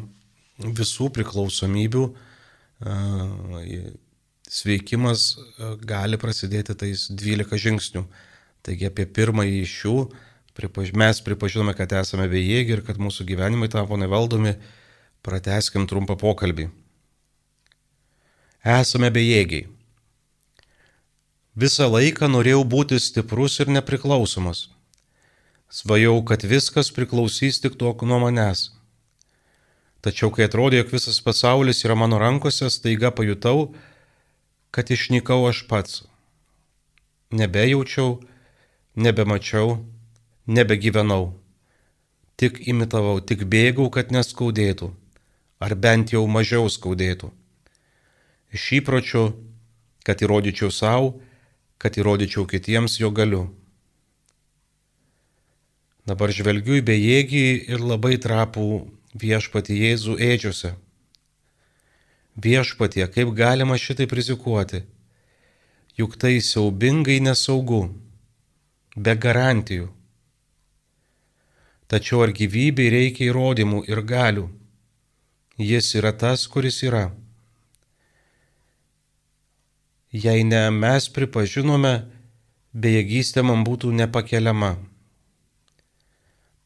visų 0.58 1.08
priklausomybių 1.16 2.04
e, 2.06 3.82
sveikimas 4.46 5.32
gali 5.82 6.18
prasidėti 6.22 6.76
tais 6.78 7.08
12 7.10 7.58
žingsnių. 7.58 8.04
Taigi 8.66 8.86
apie 8.88 9.06
pirmąjį 9.06 9.58
iš 9.62 9.74
jų 9.84 9.98
pripaž... 10.56 10.92
mes 10.94 11.20
pripažinome, 11.22 11.74
kad 11.78 11.92
esame 11.98 12.26
bejėgi 12.30 12.78
ir 12.78 12.82
kad 12.86 12.98
mūsų 13.02 13.26
gyvenimai 13.28 13.68
tapo 13.72 13.98
nevaldomi, 14.00 14.56
prateskim 15.26 15.88
trumpą 15.90 16.16
pokalbį. 16.20 16.70
Esame 18.66 19.10
bejėgiai. 19.14 19.66
Visą 21.56 21.86
laiką 21.88 22.28
norėjau 22.28 22.64
būti 22.68 22.98
stiprus 23.00 23.60
ir 23.62 23.70
nepriklausomas. 23.72 24.66
Svajau, 25.72 26.18
kad 26.28 26.44
viskas 26.44 26.90
priklausys 26.94 27.62
tik 27.62 27.78
to 27.80 27.92
nuo 28.02 28.18
manęs. 28.22 28.70
Tačiau, 30.04 30.30
kai 30.30 30.44
atrodė, 30.46 30.82
jog 30.82 30.92
visas 30.94 31.16
pasaulis 31.24 31.80
yra 31.86 31.96
mano 31.98 32.18
rankose, 32.22 32.68
staiga 32.70 33.10
pajutau, 33.10 33.72
kad 34.70 34.92
išnykau 34.92 35.48
aš 35.48 35.64
pats. 35.70 36.04
Nebejaučiau, 37.32 38.20
nebemačiau, 38.94 39.80
nebegyvenau. 40.46 41.34
Tik 42.36 42.60
imitavau, 42.68 43.18
tik 43.24 43.48
bėgau, 43.50 43.88
kad 43.90 44.12
neskaudėtų, 44.14 44.92
ar 45.58 45.74
bent 45.74 46.12
jau 46.12 46.24
mažiau 46.28 46.68
skaudėtų. 46.68 47.30
Iš 48.52 48.64
įpročio, 48.80 49.24
kad 50.06 50.22
įrodyčiau 50.22 50.70
savo, 50.70 51.16
kad 51.78 51.96
įrodyčiau 51.98 52.46
kitiems 52.48 52.98
jo 53.00 53.10
galiu. 53.10 53.46
Dabar 56.06 56.30
žvelgiu 56.30 56.78
į 56.78 56.84
bejėgį 56.86 57.46
ir 57.74 57.82
labai 57.82 58.14
trapų 58.22 58.66
viešpati 59.18 59.74
Jėzų 59.80 60.18
ėdžiuose. 60.22 60.76
Viešpatie, 62.36 63.02
kaip 63.08 63.32
galima 63.34 63.78
šitai 63.80 64.06
rizikuoti? 64.12 64.84
Juk 65.96 66.18
tai 66.20 66.36
siaubingai 66.44 67.16
nesaugu 67.24 67.80
be 68.96 69.14
garantijų. 69.16 69.88
Tačiau 71.88 72.22
ar 72.26 72.34
gyvybei 72.36 72.90
reikia 72.92 73.30
įrodymų 73.30 73.86
ir 73.88 74.02
galių? 74.04 74.46
Jis 75.58 75.94
yra 75.96 76.12
tas, 76.12 76.46
kuris 76.46 76.82
yra. 76.84 77.10
Jei 80.12 80.44
ne 80.44 80.62
mes 80.70 81.08
pripažinome, 81.12 81.94
bejėgystė 82.72 83.44
man 83.44 83.64
būtų 83.64 83.92
nepakeliama. 83.96 84.76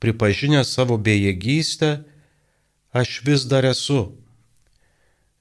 Pripažinęs 0.03 0.73
savo 0.75 0.97
bejėgystę, 0.99 1.93
aš 2.93 3.21
vis 3.27 3.47
dar 3.47 3.69
esu. 3.69 4.17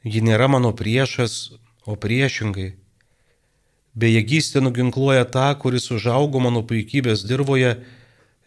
Ji 0.03 0.21
nėra 0.25 0.47
mano 0.47 0.73
priešas, 0.73 1.57
o 1.89 1.95
priešingai 1.95 2.73
Bejėgystė 3.99 4.61
nuginkluoja 4.61 5.25
tą, 5.33 5.47
kuris 5.61 5.89
užaugo 5.91 6.39
mano 6.39 6.61
puikybės 6.63 7.25
dirboje 7.27 7.71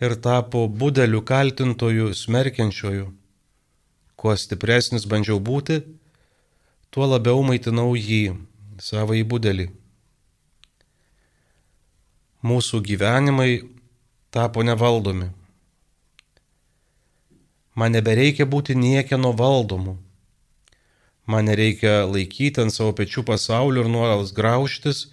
ir 0.03 0.15
tapo 0.27 0.69
budeliu 0.69 1.21
kaltintoju, 1.27 2.13
smerkiančioju. 2.15 3.11
Kuo 4.23 4.37
stipresnis 4.39 5.03
bandžiau 5.11 5.41
būti, 5.43 5.81
tuo 6.95 7.09
labiau 7.11 7.41
maitinau 7.43 7.97
jį, 7.99 8.37
savo 8.79 9.17
į 9.19 9.25
budelį. 9.27 9.65
Mūsų 12.47 12.79
gyvenimai 12.87 13.65
tapo 14.31 14.63
nevaldomi. 14.63 15.33
Man 17.75 17.97
nebereikia 17.97 18.47
būti 18.47 18.79
niekieno 18.79 19.33
valdomu. 19.35 19.97
Man 21.27 21.51
nereikia 21.51 22.05
laikyti 22.07 22.63
ant 22.63 22.75
savo 22.75 22.95
pečių 22.95 23.27
pasaulio 23.27 23.83
ir 23.83 23.91
nuolas 23.91 24.31
graužtis, 24.39 25.09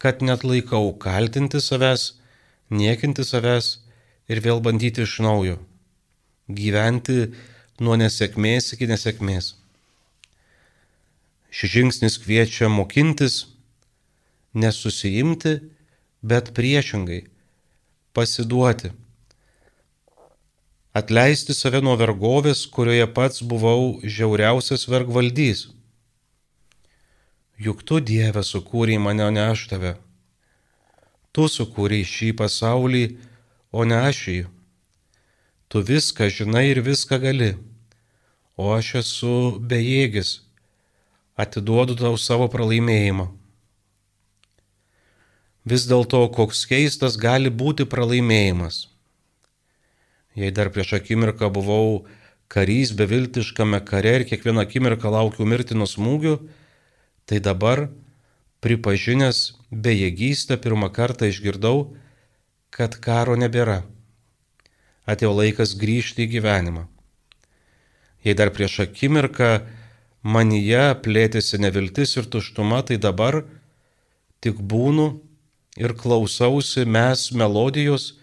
kad 0.00 0.24
net 0.24 0.48
laikau 0.48 0.94
kaltinti 0.96 1.60
savęs, 1.60 2.14
niekinti 2.72 3.24
savęs 3.24 3.72
ir 4.32 4.40
vėl 4.40 4.64
bandyti 4.64 5.04
iš 5.04 5.18
naujo. 5.24 5.58
Gyventi 6.48 7.34
nuo 7.80 7.96
nesėkmės 8.00 8.74
iki 8.76 8.88
nesėkmės. 8.90 9.54
Šis 11.50 11.72
žingsnis 11.74 12.18
kviečia 12.22 12.68
mokintis, 12.70 13.46
nesusijimti, 14.54 15.56
bet 16.22 16.52
priešingai 16.54 17.24
pasiduoti. 18.14 18.92
Atleisti 20.94 21.54
save 21.54 21.80
nuo 21.82 21.96
vergovės, 21.98 22.66
kurioje 22.70 23.10
pats 23.14 23.42
buvau 23.46 23.98
žiauriausias 24.04 24.86
vergvaldys 24.90 25.68
juk 27.60 27.84
tu 27.84 28.00
Dieve 28.00 28.40
sukūrei 28.40 28.96
mane, 28.98 29.26
o 29.28 29.30
ne 29.30 29.44
aš 29.52 29.66
tave. 29.72 29.92
Tu 31.36 31.44
sukūrei 31.46 32.06
šį 32.08 32.32
pasaulį, 32.40 33.04
o 33.70 33.84
ne 33.84 33.98
aš 34.08 34.20
jį. 34.32 34.44
Tu 35.70 35.82
viską 35.86 36.30
žinai 36.32 36.70
ir 36.72 36.80
viską 36.82 37.20
gali, 37.22 37.52
o 38.60 38.74
aš 38.76 38.92
esu 39.00 39.34
bejėgis, 39.72 40.34
atiduodu 41.40 41.96
tau 41.96 42.20
savo 42.20 42.50
pralaimėjimą. 42.52 43.30
Vis 45.70 45.88
dėlto, 45.88 46.22
koks 46.36 46.64
keistas 46.68 47.16
gali 47.20 47.52
būti 47.62 47.88
pralaimėjimas. 47.88 48.86
Jei 50.36 50.52
dar 50.54 50.70
prieš 50.72 50.96
akimirką 51.00 51.50
buvau 51.52 52.06
karys 52.52 52.92
beviltiškame 52.96 53.80
kare 53.88 54.16
ir 54.20 54.28
kiekvieną 54.28 54.64
akimirką 54.66 55.12
laukiu 55.12 55.46
mirtino 55.48 55.88
smūgių, 55.88 56.38
Tai 57.30 57.38
dabar, 57.38 57.84
pripažinęs 58.58 59.38
bejėgystę, 59.70 60.56
pirmą 60.58 60.88
kartą 60.90 61.28
išgirdau, 61.30 61.92
kad 62.74 62.96
karo 62.98 63.36
nebėra. 63.38 63.84
Atėjo 65.06 65.30
laikas 65.36 65.76
grįžti 65.78 66.26
į 66.26 66.32
gyvenimą. 66.32 66.88
Jei 68.24 68.36
dar 68.36 68.52
prieš 68.52 68.82
akimirką 68.84 69.50
manyje 70.22 70.84
plėtėsi 71.04 71.60
neviltis 71.60 72.16
ir 72.20 72.28
tuštuma, 72.28 72.82
tai 72.84 73.00
dabar 73.00 73.42
tik 74.44 74.60
būnu 74.60 75.06
ir 75.80 75.94
klausausi 75.96 76.84
mes 76.84 77.30
melodijos, 77.32 78.14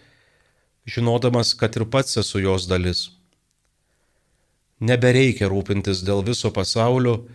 žinodamas, 0.86 1.54
kad 1.58 1.74
ir 1.76 1.86
pats 1.90 2.18
esu 2.22 2.42
jos 2.44 2.68
dalis. 2.70 3.08
Nebereikia 4.78 5.50
rūpintis 5.50 6.04
dėl 6.06 6.22
viso 6.22 6.52
pasaulio, 6.54 7.26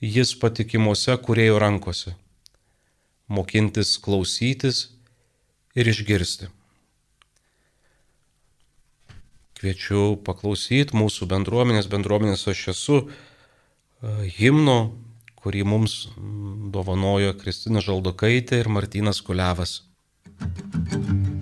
jis 0.00 0.32
patikimuose 0.40 1.16
kurėjo 1.20 1.60
rankose, 1.60 2.14
mokintis 3.28 3.98
klausytis 4.00 4.86
ir 5.76 5.88
išgirsti. 5.92 6.48
Kviečiu 9.58 10.16
paklausyti 10.26 10.96
mūsų 10.96 11.28
bendruomenės, 11.30 11.90
bendruomenės 11.92 12.46
aš 12.52 12.68
esu 12.74 13.00
e, 13.04 13.08
himno, 14.38 14.78
kurį 15.40 15.64
mums 15.68 15.98
dovanojo 16.74 17.34
Kristina 17.40 17.84
Žaldokaitė 17.84 18.62
ir 18.62 18.72
Martinas 18.72 19.20
Kuliavas. 19.24 19.82
Thank 20.40 21.28
you. 21.28 21.33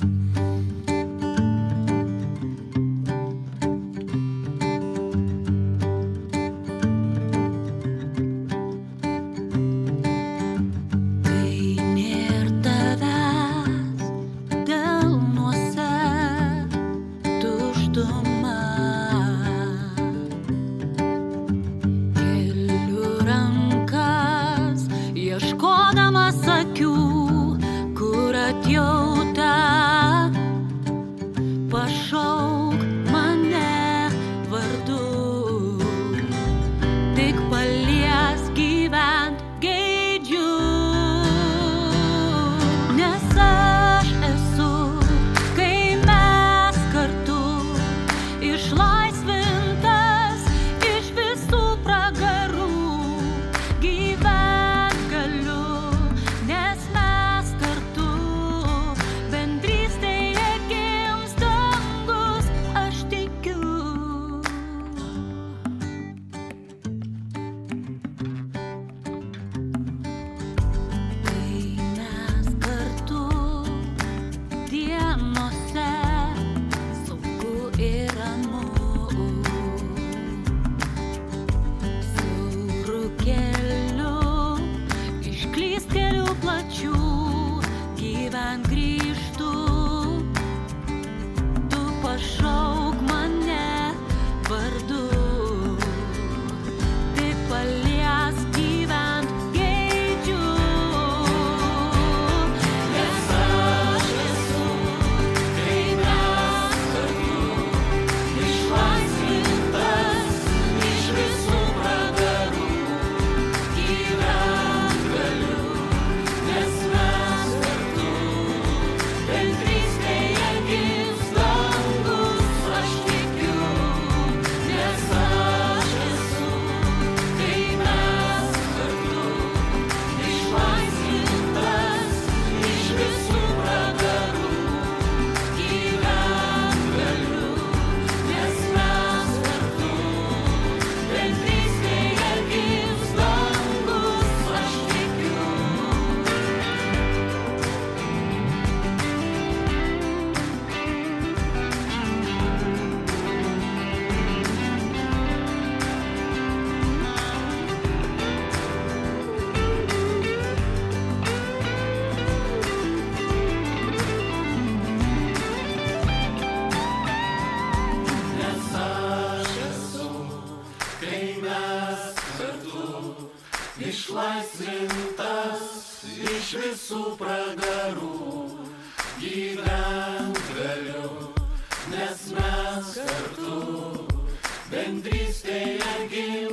ind 184.87 185.05
triste 185.05 185.79
algi 185.95 186.49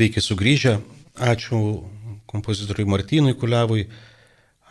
Sveiki 0.00 0.22
sugrįžę. 0.24 0.78
Ačiū 1.20 1.56
kompozitoriui 2.24 2.88
Martynui 2.88 3.34
Kuliavui, 3.36 3.82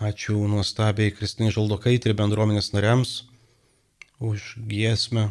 ačiū 0.01 0.39
nuostabiai 0.49 1.11
Kristinai 1.13 1.51
Žaldokaitė 1.53 2.09
ir 2.09 2.15
bendruomenės 2.17 2.71
nariams 2.73 3.11
už 4.17 4.55
giesmę 4.71 5.27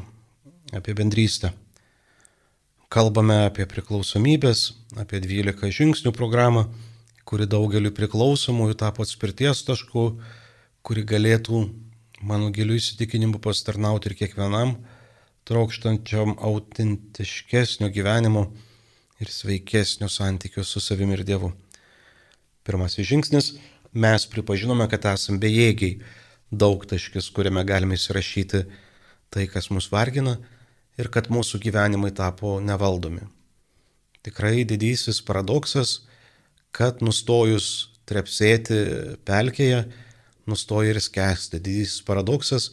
apie 0.70 0.94
bendrystę. 0.94 1.50
Kalbame 2.94 3.40
apie 3.48 3.66
priklausomybės, 3.66 4.62
apie 5.02 5.18
12 5.24 5.74
žingsnių 5.80 6.14
programą, 6.14 6.68
kuri 7.26 7.50
daugeliu 7.50 7.90
priklausomųjų 7.98 8.78
tapo 8.78 9.02
atspirties 9.02 9.64
tašku, 9.66 10.06
kuri 10.86 11.02
galėtų, 11.02 11.64
mano 12.22 12.54
giliu 12.54 12.78
įsitikinimu, 12.78 13.42
pastarnauti 13.42 14.12
ir 14.12 14.18
kiekvienam 14.22 14.78
trokštančiam 15.50 16.38
autentiškesnio 16.38 17.90
gyvenimo 17.90 18.46
ir 19.20 19.30
sveikesnio 19.30 20.08
santykio 20.08 20.64
su 20.64 20.80
savimi 20.80 21.16
ir 21.18 21.24
Dievu. 21.24 21.52
Pirmasis 22.64 23.06
žingsnis- 23.06 23.52
mes 24.04 24.26
pripažinome, 24.26 24.88
kad 24.90 25.04
esame 25.04 25.38
bejėgiai, 25.38 26.00
daug 26.50 26.84
taškis, 26.86 27.30
kuriame 27.32 27.64
galime 27.64 27.94
įsirašyti 27.94 28.66
tai, 29.30 29.46
kas 29.46 29.70
mus 29.70 29.88
vargina 29.90 30.38
ir 30.98 31.08
kad 31.08 31.28
mūsų 31.28 31.60
gyvenimai 31.60 32.14
tapo 32.14 32.60
nevaldomi. 32.60 33.26
Tikrai 34.22 34.64
didysis 34.64 35.20
paradoksas, 35.20 36.00
kad 36.72 37.00
nustojus 37.00 37.88
trepsėti 38.08 39.18
pelkėje, 39.24 39.84
nustoji 40.48 40.94
ir 40.94 41.00
skęsti. 41.00 41.60
Didysis 41.60 42.02
paradoksas, 42.02 42.70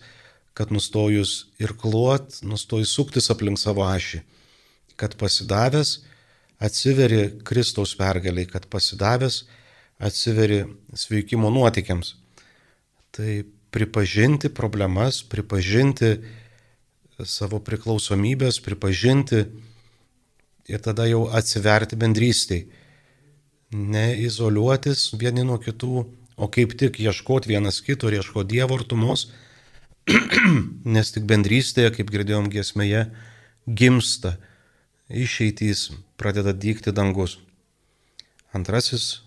kad 0.56 0.72
nustojus 0.72 1.46
ir 1.60 1.76
kluot, 1.76 2.40
nustoji 2.44 2.88
suktis 2.88 3.30
aplink 3.30 3.60
savo 3.60 3.84
ašį, 3.84 4.22
kad 4.96 5.18
pasidavęs 5.20 6.00
atsiveri 6.66 7.24
Kristaus 7.46 7.96
pergaliai, 7.98 8.48
kad 8.50 8.68
pasidavęs 8.72 9.44
atsiveri 10.00 10.64
sveikimo 10.94 11.50
nuotikiams. 11.54 12.16
Tai 13.16 13.44
pripažinti 13.72 14.50
problemas, 14.56 15.22
pripažinti 15.28 16.18
savo 17.24 17.62
priklausomybės, 17.64 18.60
pripažinti 18.64 19.46
ir 20.68 20.82
tada 20.84 21.06
jau 21.08 21.26
atsiverti 21.32 22.00
bendrystiai. 22.00 22.66
Ne 23.76 24.06
izoliuotis 24.24 25.10
vieni 25.20 25.44
nuo 25.48 25.58
kitų, 25.60 26.06
o 26.36 26.48
kaip 26.52 26.76
tik 26.80 27.00
ieškoti 27.00 27.52
vienas 27.54 27.80
kito 27.84 28.10
ir 28.10 28.20
ieškoti 28.20 28.56
Dievo 28.56 28.76
artumos, 28.80 29.30
nes 30.96 31.12
tik 31.16 31.24
bendrystėje, 31.28 31.94
kaip 31.96 32.12
girdėjom 32.12 32.52
giesmėje, 32.52 33.08
gimsta 33.66 34.36
išeitys, 35.10 35.92
pradeda 36.18 36.54
dykti 36.54 36.94
dangus. 36.96 37.38
Antrasis 38.56 39.22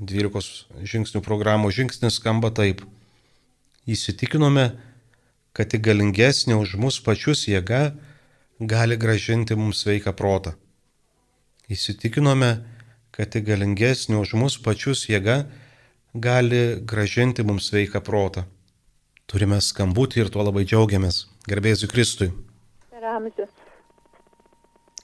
12 0.00 0.84
žingsnių 0.84 1.22
programos 1.24 1.76
žingsnis 1.76 2.18
skamba 2.20 2.50
taip. 2.54 2.82
Įsitikinome, 3.88 4.72
kad 5.56 5.70
tik 5.72 5.84
galingesnė 5.86 6.56
už 6.58 6.76
mus 6.80 7.00
pačius 7.04 7.46
jėga 7.48 7.94
gali 8.60 8.96
gražinti 9.00 9.56
mums 9.56 9.84
sveiką 9.84 10.14
protą. 10.16 10.54
Įsitikinome, 11.70 12.64
kad 13.14 13.32
tik 13.32 13.46
galingesnė 13.48 14.18
už 14.20 14.34
mus 14.40 14.58
pačius 14.60 15.06
jėga 15.08 15.44
gali 16.14 16.80
gražinti 16.84 17.44
mums 17.46 17.70
sveiką 17.70 18.02
protą. 18.04 18.44
Turime 19.30 19.60
skambutį 19.64 20.24
ir 20.24 20.32
tuo 20.32 20.44
labai 20.44 20.66
džiaugiamės. 20.68 21.24
Garbėsiu 21.48 21.88
Kristui. 21.88 22.32
Ramžius. 22.92 23.63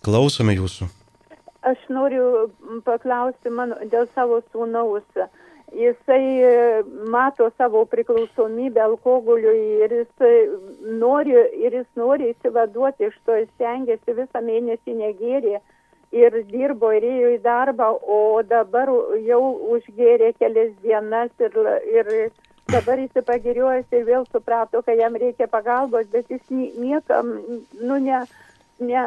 Klausome 0.04 0.56
jūsų. 0.56 0.88
Aš 1.70 1.80
noriu 1.92 2.48
paklausti 2.86 3.52
mano, 3.52 3.76
dėl 3.92 4.08
savo 4.14 4.40
sūnaus. 4.52 5.04
Jisai 5.76 6.22
e, 6.42 6.54
mato 7.12 7.50
savo 7.60 7.84
priklausomybę 7.86 8.80
alkoholiui 8.82 9.84
ir 9.84 9.92
jis 10.00 10.24
nori, 10.98 11.36
ir 11.62 11.76
jis 11.78 11.86
nori 12.00 12.32
įsivaduoti 12.32 13.06
iš 13.06 13.18
to, 13.26 13.36
jis 13.38 13.52
stengiasi 13.54 14.16
visą 14.16 14.42
mėnesį 14.42 14.96
negėrė 14.98 15.60
ir 16.10 16.38
dirbo 16.50 16.90
ir 16.96 17.06
ėjo 17.06 17.34
į 17.36 17.38
darbą, 17.44 17.92
o 18.02 18.42
dabar 18.42 18.90
jau 19.26 19.42
užgėrė 19.76 20.32
kelias 20.40 20.72
dienas 20.82 21.30
ir, 21.38 21.54
ir 21.92 22.10
dabar 22.72 22.98
jis 22.98 23.26
pagiriuojasi 23.26 24.00
ir 24.00 24.08
vėl 24.08 24.26
suprato, 24.32 24.82
kad 24.82 24.98
jam 24.98 25.14
reikia 25.14 25.46
pagalbos, 25.50 26.08
bet 26.10 26.30
jis 26.30 26.42
niekam, 26.50 27.36
nu, 27.78 28.00
ne, 28.02 28.24
ne, 28.80 29.04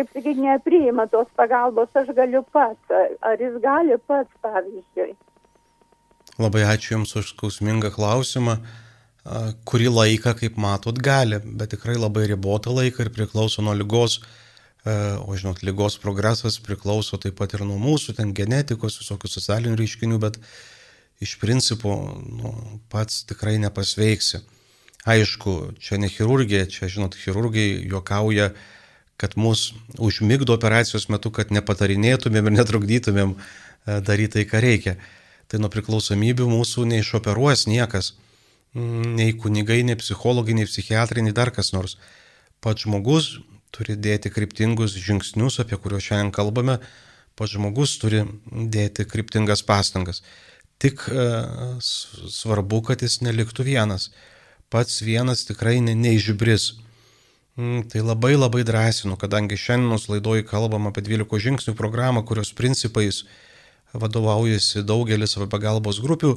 kaip 0.00 0.10
sakyti, 0.14 0.42
nepriima 0.42 1.06
tos 1.12 1.28
pagalbos, 1.38 1.92
aš 1.94 2.10
galiu 2.16 2.42
pats, 2.54 2.94
ar 3.22 3.40
jis 3.40 3.60
gali 3.62 3.98
pats, 4.08 4.32
pavyzdžiui. 4.44 5.14
Labai 6.40 6.64
ačiū 6.72 6.96
Jums 6.96 7.14
už 7.20 7.34
skausmingą 7.34 7.92
klausimą. 7.94 8.58
Kurį 9.68 9.90
laiką, 9.92 10.32
kaip 10.38 10.56
matot, 10.56 10.96
gali, 10.96 11.38
bet 11.44 11.74
tikrai 11.74 11.98
labai 12.00 12.24
ribotą 12.30 12.72
laiką 12.72 13.04
ir 13.04 13.12
priklauso 13.12 13.60
nuo 13.62 13.76
lygos. 13.76 14.22
O 15.28 15.36
žinot, 15.36 15.60
lygos 15.60 15.98
progresas 16.00 16.56
priklauso 16.64 17.20
taip 17.20 17.36
pat 17.36 17.52
ir 17.52 17.66
nuo 17.68 17.76
mūsų, 17.76 18.16
ten 18.16 18.32
genetikos, 18.32 18.96
visokių 19.02 19.28
socialinių 19.28 19.76
reiškinių, 19.76 20.20
bet 20.22 20.40
uh, 20.40 20.54
iš 21.20 21.36
principo 21.38 22.16
nu, 22.32 22.80
pats 22.88 23.24
tikrai 23.28 23.58
nepasveiksi. 23.60 24.40
Aišku, 25.04 25.76
čia 25.80 25.96
ne 26.00 26.08
chirurgija, 26.12 26.66
čia, 26.68 26.88
žinot, 26.88 27.16
chirurgai 27.16 27.84
juokauja, 27.88 28.50
kad 29.20 29.36
mus 29.36 29.74
užmigdo 30.00 30.54
operacijos 30.56 31.10
metu, 31.12 31.28
kad 31.34 31.52
nepatarinėtumėm 31.52 32.48
ir 32.48 32.54
netrukdytumėm 32.56 33.34
e, 33.36 33.98
daryti 34.06 34.38
tai, 34.38 34.46
ką 34.48 34.62
reikia. 34.64 34.94
Tai 35.50 35.60
nuo 35.60 35.68
priklausomybių 35.72 36.46
mūsų 36.48 36.86
neišoperuos 36.88 37.66
niekas. 37.68 38.14
Mm, 38.72 39.16
nei 39.18 39.36
kunigai, 39.36 39.82
nei 39.84 39.98
psichologai, 40.00 40.56
nei 40.56 40.68
psichiatrai, 40.70 41.26
nei 41.26 41.36
dar 41.36 41.52
kas 41.52 41.74
nors. 41.76 41.98
Pats 42.64 42.86
žmogus 42.86 43.34
turi 43.74 43.98
dėti 44.00 44.32
kryptingus 44.32 44.96
žingsnius, 44.96 45.60
apie 45.60 45.76
kuriuos 45.76 46.06
šiandien 46.06 46.32
kalbame. 46.34 46.78
Pats 47.36 47.58
žmogus 47.58 47.98
turi 48.00 48.24
dėti 48.48 49.04
kryptingas 49.10 49.66
pastangas. 49.68 50.24
Tik 50.80 51.02
e, 51.12 51.30
svarbu, 51.84 52.80
kad 52.88 53.04
jis 53.04 53.20
neliktų 53.26 53.68
vienas. 53.68 54.14
Pats 54.72 55.02
vienas 55.04 55.44
tikrai 55.44 55.82
ne, 55.84 55.92
neižibris. 55.92 56.72
Mm, 56.72 56.89
tai 57.56 58.02
labai 58.02 58.34
labai 58.36 58.64
drąsinu, 58.64 59.16
kadangi 59.20 59.58
šiandienos 59.58 60.08
laidoje 60.12 60.46
kalbam 60.46 60.88
apie 60.90 61.02
12 61.06 61.40
žingsnių 61.46 61.74
programą, 61.78 62.24
kurios 62.26 62.52
principais 62.56 63.24
vadovaujasi 63.92 64.84
daugelis 64.86 65.36
pagalbos 65.50 65.98
grupių, 66.00 66.36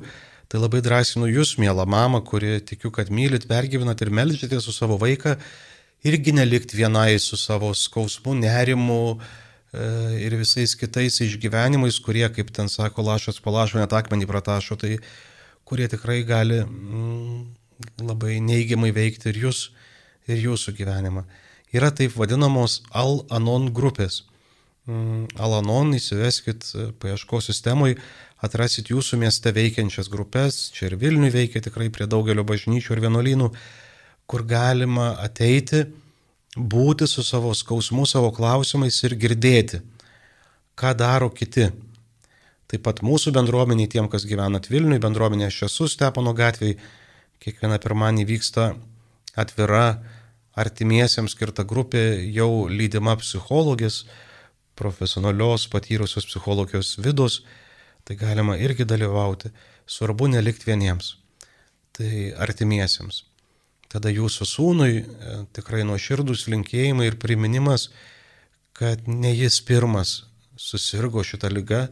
tai 0.49 0.59
labai 0.59 0.81
drąsinu 0.81 1.29
jūs, 1.29 1.57
mėla 1.61 1.85
mama, 1.85 2.21
kuri 2.21 2.59
tikiu, 2.61 2.91
kad 2.91 3.09
mylit, 3.13 3.47
pergyvenat 3.47 4.01
ir 4.01 4.09
melžiate 4.09 4.59
su 4.61 4.73
savo 4.73 4.97
vaiką, 4.97 5.37
irgi 6.03 6.33
nelikti 6.33 6.77
vienai 6.81 7.19
su 7.19 7.37
savo 7.37 7.71
skausmu, 7.73 8.35
nerimu, 8.35 9.21
E, 9.73 9.85
ir 10.21 10.35
visais 10.37 10.75
kitais 10.77 11.17
išgyvenimais, 11.25 11.97
kurie, 12.05 12.27
kaip 12.29 12.51
ten 12.53 12.69
sako, 12.69 13.01
lašas 13.07 13.39
palašo, 13.41 13.79
net 13.81 13.93
akmenį 13.97 14.27
pratašo, 14.29 14.77
tai 14.77 14.99
kurie 15.65 15.87
tikrai 15.89 16.19
gali 16.29 16.59
mm, 16.61 17.39
labai 18.05 18.37
neigiamai 18.45 18.91
veikti 18.93 19.31
ir 19.31 19.39
jūs, 19.47 19.63
ir 20.27 20.43
jūsų 20.47 20.75
gyvenimą. 20.77 21.23
Yra 21.73 21.89
taip 21.95 22.13
vadinamos 22.17 22.81
Al-Anon 22.93 23.71
grupės. 23.73 24.21
Mm, 24.85 25.25
Al-Anon 25.39 25.95
įsiveskit 25.97 26.67
e, 26.75 26.89
paieškos 27.01 27.49
sistemoje, 27.49 27.97
atrasit 28.43 28.91
jūsų 28.91 29.17
mieste 29.21 29.53
veikiančias 29.55 30.09
grupės, 30.11 30.67
čia 30.75 30.89
ir 30.89 30.97
Vilniui 31.01 31.31
veikia 31.33 31.63
tikrai 31.63 31.87
prie 31.93 32.07
daugelio 32.11 32.43
bažnyčių 32.45 32.93
ir 32.93 33.03
vienuolynų, 33.07 33.49
kur 34.27 34.43
galima 34.47 35.13
ateiti, 35.23 35.85
būti 36.57 37.07
su 37.09 37.23
savo 37.25 37.53
skausmu, 37.55 38.05
savo 38.05 38.29
klausimais 38.35 38.99
ir 39.07 39.17
girdėti, 39.19 39.81
ką 40.77 40.93
daro 40.99 41.31
kiti. 41.33 41.71
Taip 42.69 42.83
pat 42.85 43.01
mūsų 43.05 43.33
bendruomeniai, 43.35 43.89
tiem, 43.89 44.07
kas 44.09 44.27
gyvenat 44.29 44.69
Vilniui, 44.71 45.01
bendruomenė 45.01 45.49
aš 45.49 45.63
esu 45.69 45.89
Stepono 45.89 46.33
gatvėje, 46.37 46.77
kiekvieną 47.43 47.79
pirmąjį 47.81 48.25
vyksta 48.29 48.73
atvira 49.39 50.03
artimiesiems 50.59 51.33
skirta 51.33 51.65
grupė, 51.65 52.03
jau 52.33 52.67
lydima 52.69 53.17
psichologės, 53.17 54.03
profesionalios 54.77 55.67
patyrusios 55.69 56.25
psichologijos 56.29 56.95
vidus, 57.01 57.41
tai 58.05 58.17
galima 58.17 58.57
irgi 58.57 58.85
dalyvauti. 58.89 59.53
Svarbu 59.89 60.29
nelikti 60.31 60.69
vieniems, 60.71 61.15
tai 61.93 62.31
artimiesiems 62.41 63.23
tada 63.93 64.09
jūsų 64.09 64.47
sūnui 64.49 64.93
e, 64.97 65.03
tikrai 65.53 65.83
nuoširdus 65.85 66.47
linkėjimai 66.49 67.11
ir 67.11 67.19
priminimas, 67.21 67.91
kad 68.73 69.05
ne 69.07 69.33
jis 69.35 69.59
pirmas 69.67 70.23
susirgo 70.57 71.21
šitą 71.25 71.51
lygą, 71.53 71.85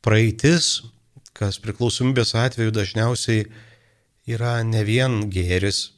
Praeitis, 0.00 0.80
kas 1.36 1.60
priklausomybės 1.60 2.32
atveju 2.40 2.72
dažniausiai 2.72 3.44
yra 4.32 4.56
ne 4.64 4.80
vien 4.88 5.26
gėris, 5.28 5.90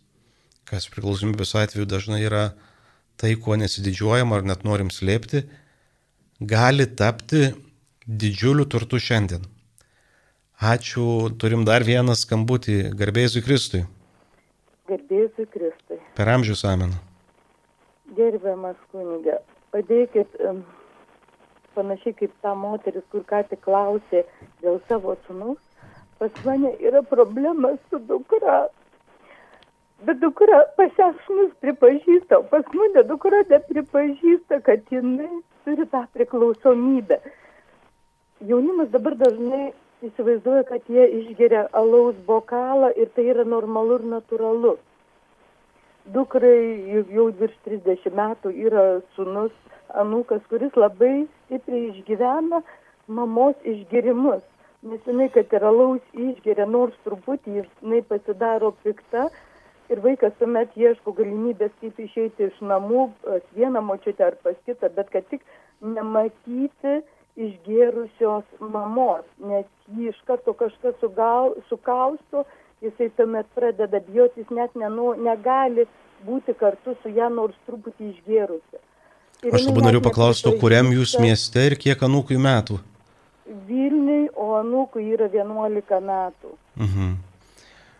kas 0.66 0.90
priklausomybės 0.90 1.54
atveju 1.62 1.86
dažnai 1.86 2.24
yra 2.26 2.48
tai, 3.14 3.36
kuo 3.38 3.54
nesididžiuojam 3.54 4.34
ar 4.34 4.42
net 4.42 4.66
norim 4.66 4.90
slėpti, 4.90 5.46
gali 6.42 6.90
tapti 6.98 7.52
didžiuliu 8.06 8.66
turtu 8.66 8.98
šiandien. 8.98 9.46
Ačiū, 10.56 11.28
turim 11.36 11.66
dar 11.68 11.84
vieną 11.84 12.14
skambutį, 12.16 12.76
garbėsiu 12.96 13.42
Kristui. 13.44 13.82
Garbėsiu 14.88 15.44
Kristui. 15.52 15.98
Per 16.16 16.30
amžius 16.32 16.64
amen. 16.64 16.94
Gerbiamas 18.16 18.78
kunigė, 18.88 19.36
padėkit 19.76 20.40
um, 20.40 20.62
panašiai 21.76 22.16
kaip 22.16 22.32
ta 22.40 22.54
moteris, 22.56 23.04
kur 23.12 23.26
ką 23.28 23.42
tik 23.50 23.60
klausė 23.68 24.24
dėl 24.64 24.80
savo 24.88 25.18
sunus. 25.26 25.60
Pas 26.16 26.32
mane 26.48 26.72
yra 26.80 27.04
problema 27.04 27.76
su 27.90 28.00
dukra. 28.08 28.70
Bet 30.08 30.24
dukra 30.24 30.64
pas 30.80 30.92
ją 30.96 31.12
sunus 31.26 31.52
pripažįsta, 31.60 32.40
o 32.40 32.48
pas 32.48 32.64
mane 32.72 33.04
dukra 33.04 33.44
nepripažįsta, 33.52 34.64
kad 34.64 34.88
jinai 34.88 35.42
turi 35.68 35.84
tą 35.92 36.06
priklausomybę. 36.16 37.20
Jaunimas 38.40 38.88
dabar 38.88 39.20
dažnai 39.20 39.74
įsivaizduoja, 40.04 40.64
kad 40.68 40.90
jie 40.92 41.06
išgeria 41.20 41.66
alaus 41.72 42.16
bokalą 42.26 42.90
ir 43.00 43.08
tai 43.16 43.28
yra 43.32 43.46
normalu 43.48 44.00
ir 44.00 44.04
natūralu. 44.16 44.74
Dukrai 46.14 46.58
jau 47.14 47.30
virš 47.40 47.56
30 47.66 48.12
metų 48.14 48.52
yra 48.68 48.84
sunus 49.16 49.54
anūkas, 49.96 50.44
kuris 50.50 50.76
labai 50.76 51.26
stipriai 51.46 51.88
išgyvena 51.94 52.62
mamos 53.08 53.56
išgerimus. 53.64 54.44
Nes 54.86 55.02
jinai, 55.08 55.26
kad 55.34 55.50
ir 55.56 55.64
alaus 55.66 56.04
išgeria 56.12 56.66
nors 56.68 56.94
truputį, 57.06 57.64
jinai 57.82 58.02
pasidaro 58.06 58.74
pikta 58.84 59.26
ir 59.90 60.02
vaikas 60.04 60.34
tuomet 60.38 60.76
ieško 60.78 61.14
galimybės 61.16 61.72
kaip 61.80 61.98
išeiti 62.04 62.50
iš 62.50 62.60
namų 62.60 63.08
pas 63.24 63.44
vieną 63.56 63.82
močiutę 63.88 64.28
ar 64.28 64.36
pas 64.44 64.58
kitą, 64.66 64.92
bet 64.94 65.10
kad 65.10 65.26
tik 65.32 65.42
nematyti 65.80 67.00
išgėrusios 67.36 68.46
mamos, 68.72 69.24
nes 69.44 69.66
jį 69.92 70.10
iš 70.12 70.18
karto 70.28 70.54
kažkas 70.56 70.96
sugal, 71.02 71.52
sukausto, 71.68 72.46
jisai 72.84 73.10
tuomet 73.16 73.48
pradeda 73.56 74.00
bijoti, 74.08 74.42
jis 74.42 74.52
net 74.56 74.74
nenu, 74.78 75.12
negali 75.20 75.86
būti 76.26 76.56
kartu 76.56 76.96
su 77.02 77.12
ją 77.12 77.28
nors 77.32 77.56
truputį 77.68 78.12
išgėrusi. 78.14 78.82
Ir 79.44 79.56
Aš 79.56 79.66
net 79.68 79.82
noriu 79.84 80.00
paklausti, 80.04 80.52
kuriam 80.60 80.88
jūs 80.94 81.18
mieste 81.20 81.66
ir 81.68 81.76
kiek 81.76 82.00
anūkui 82.08 82.38
metų? 82.40 82.78
Vilniui, 83.68 84.30
o 84.32 84.56
anūkui 84.58 85.04
yra 85.12 85.28
11 85.30 86.00
metų. 86.08 86.56
Mhm. 86.80 87.12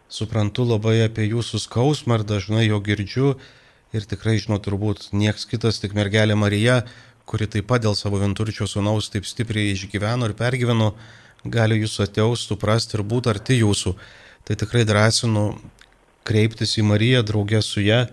Suprantu 0.08 0.64
labai 0.64 1.00
apie 1.04 1.26
jūsų 1.28 1.60
skausmą 1.66 2.20
ir 2.20 2.24
dažnai 2.26 2.64
jo 2.68 2.78
girdžiu 2.80 3.34
ir 3.94 4.06
tikrai 4.06 4.36
žinau 4.38 4.58
turbūt 4.62 5.10
nieks 5.12 5.46
kitas, 5.50 5.80
tik 5.82 5.96
mergelė 5.98 6.36
Marija, 6.38 6.84
kuri 7.26 7.48
taip 7.50 7.66
pat 7.70 7.82
dėl 7.84 7.96
savo 7.98 8.20
vienturčio 8.22 8.68
sunaus 8.70 9.10
taip 9.10 9.26
stipriai 9.26 9.74
išgyveno 9.74 10.28
ir 10.30 10.36
pergyveno, 10.38 10.92
gali 11.44 11.80
jūsų 11.80 12.06
ateus 12.06 12.46
suprasti 12.46 12.98
ir 12.98 13.04
būti 13.06 13.30
arti 13.32 13.58
jūsų. 13.60 13.94
Tai 14.46 14.54
tikrai 14.58 14.84
drąsinu 14.86 15.46
kreiptis 16.26 16.76
į 16.78 16.86
Mariją 16.86 17.22
draugę 17.26 17.62
su 17.62 17.82
ją, 17.82 18.06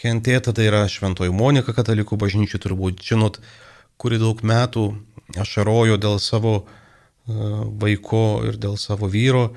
kentėta 0.00 0.52
tai 0.56 0.68
yra 0.68 0.84
Šventoji 0.88 1.32
Monika 1.32 1.74
katalikų 1.76 2.16
bažnyčių 2.20 2.60
turbūt, 2.60 3.02
žinot, 3.04 3.40
kuri 4.00 4.20
daug 4.20 4.40
metų 4.44 4.86
ašarojo 5.40 5.98
dėl 6.00 6.16
savo 6.20 6.54
e, 6.60 6.64
vaiko 7.82 8.40
ir 8.48 8.56
dėl 8.60 8.78
savo 8.80 9.10
vyro. 9.12 9.50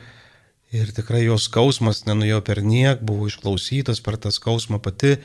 Ir 0.74 0.89
tikrai 0.96 1.22
jos 1.28 1.48
skausmas 1.48 2.04
nenuėjo 2.08 2.42
per 2.46 2.63
niek, 2.66 3.04
buvo 3.06 3.28
išklausytas 3.30 4.02
per 4.04 4.18
tą 4.18 4.32
skausmą 4.34 4.82
pati, 4.82 5.20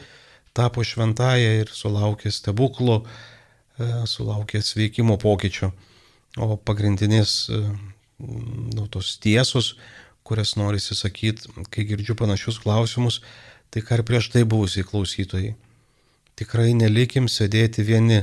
tapo 0.52 0.84
šventąją 0.84 1.54
ir 1.62 1.72
sulaukė 1.72 2.30
stebuklo, 2.34 3.02
sulaukė 4.08 4.62
sveikimo 4.64 5.18
pokyčio. 5.20 5.72
O 6.38 6.56
pagrindinės 6.56 7.48
e, 7.50 7.60
nu, 8.18 8.86
tos 8.90 9.16
tiesos, 9.22 9.76
kurias 10.26 10.56
nori 10.60 10.80
įsakyti, 10.82 11.54
kai 11.72 11.86
girdžiu 11.88 12.16
panašius 12.18 12.60
klausimus, 12.62 13.22
tai 13.72 13.82
ką 13.84 13.98
ir 13.98 14.04
prieš 14.06 14.30
tai 14.34 14.44
buvusiai 14.44 14.86
klausytojai. 14.86 15.54
Tikrai 16.38 16.74
nelikim 16.76 17.26
sėdėti 17.26 17.82
vieni, 17.82 18.20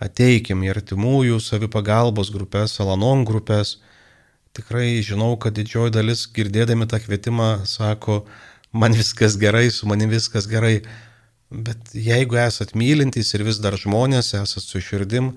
ateikim 0.00 0.64
į 0.64 0.72
artimųjų 0.74 1.38
savipagalbos 1.44 2.32
grupės, 2.34 2.74
salanon 2.76 3.24
grupės. 3.28 3.78
Tikrai 4.56 4.98
žinau, 5.06 5.36
kad 5.40 5.54
didžioji 5.56 5.94
dalis 5.94 6.26
girdėdami 6.34 6.88
tą 6.90 6.98
kvietimą 7.04 7.62
sako, 7.68 8.24
man 8.72 8.96
viskas 8.96 9.38
gerai, 9.40 9.68
su 9.70 9.88
manim 9.88 10.10
viskas 10.10 10.48
gerai. 10.50 10.80
Bet 11.50 11.94
jeigu 11.98 12.38
esat 12.38 12.76
mylintys 12.78 13.34
ir 13.34 13.42
vis 13.42 13.58
dar 13.58 13.74
žmonės, 13.74 14.34
esat 14.38 14.62
su 14.62 14.78
širdim, 14.78 15.32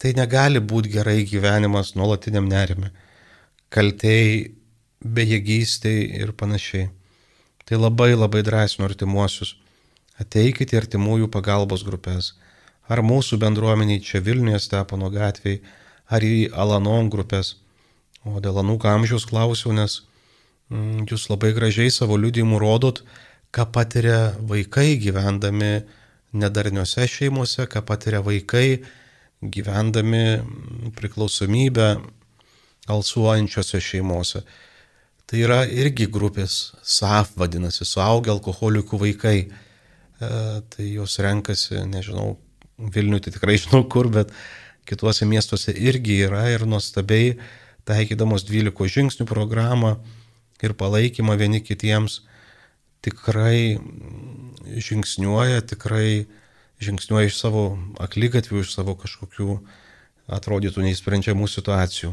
tai 0.00 0.14
negali 0.16 0.62
būti 0.64 0.94
gerai 0.94 1.26
gyvenimas 1.28 1.92
nuolatiniam 1.96 2.48
nerime, 2.48 2.92
kaltėjai, 3.68 4.54
bejėgystėj 5.04 6.00
ir 6.22 6.32
panašiai. 6.32 6.88
Tai 7.68 7.80
labai 7.82 8.14
labai 8.14 8.40
drąsinu 8.46 8.86
artimuosius. 8.86 9.56
Ateikite 10.16 10.76
į 10.76 10.80
artimųjų 10.80 11.28
pagalbos 11.28 11.84
grupės. 11.84 12.32
Ar 12.88 13.02
mūsų 13.04 13.36
bendruomeniai 13.42 14.00
čia 14.00 14.22
Vilniuje 14.24 14.60
Stepono 14.62 15.10
gatvėje, 15.12 15.60
ar 16.08 16.24
į 16.24 16.48
Alanon 16.54 17.10
grupės. 17.12 17.56
O 18.24 18.40
dėl 18.42 18.62
anūko 18.62 18.88
amžiaus 18.88 19.26
klausiau, 19.28 19.74
nes 19.74 20.00
mm, 20.70 21.04
jūs 21.10 21.28
labai 21.28 21.52
gražiai 21.54 21.92
savo 21.92 22.16
liudijimu 22.16 22.58
rodot, 22.62 23.02
ką 23.56 23.64
patiria 23.72 24.34
vaikai 24.44 24.98
gyvendami 25.00 25.80
nedarniuose 26.36 27.06
šeimuose, 27.08 27.64
ką 27.72 27.80
patiria 27.88 28.20
vaikai 28.24 28.82
gyvendami 29.40 30.42
priklausomybę 30.96 31.88
alsuojančiose 32.92 33.80
šeimuose. 33.80 34.42
Tai 35.26 35.40
yra 35.42 35.62
irgi 35.66 36.06
grupės 36.12 36.76
SAF 36.86 37.32
vadinasi, 37.40 37.86
suaugę 37.88 38.30
alkoholikų 38.36 39.00
vaikai. 39.00 39.38
E, 39.46 40.28
tai 40.70 40.90
jos 40.92 41.18
renkasi, 41.18 41.80
nežinau, 41.88 42.36
Vilniui 42.76 43.22
tai 43.24 43.32
tikrai 43.32 43.56
žinau 43.56 43.86
kur, 43.88 44.10
bet 44.12 44.30
kituose 44.86 45.24
miestuose 45.24 45.72
irgi 45.72 46.20
yra 46.26 46.44
ir 46.52 46.66
nuostabiai 46.68 47.38
taikydamos 47.88 48.44
12 48.44 48.92
žingsnių 48.92 49.24
programą 49.26 49.96
ir 50.62 50.74
palaikymą 50.76 51.38
vieni 51.40 51.62
kitiems 51.64 52.20
tikrai 53.06 53.78
žingsniuoja, 54.66 55.62
tikrai 55.70 56.26
žingsniuoja 56.82 57.30
iš 57.30 57.38
savo 57.38 57.68
aklygatvių, 58.02 58.62
iš 58.64 58.74
savo 58.74 58.96
kažkokių 58.98 59.60
atrodytų 60.36 60.84
neįsprendžiamų 60.88 61.48
situacijų. 61.48 62.12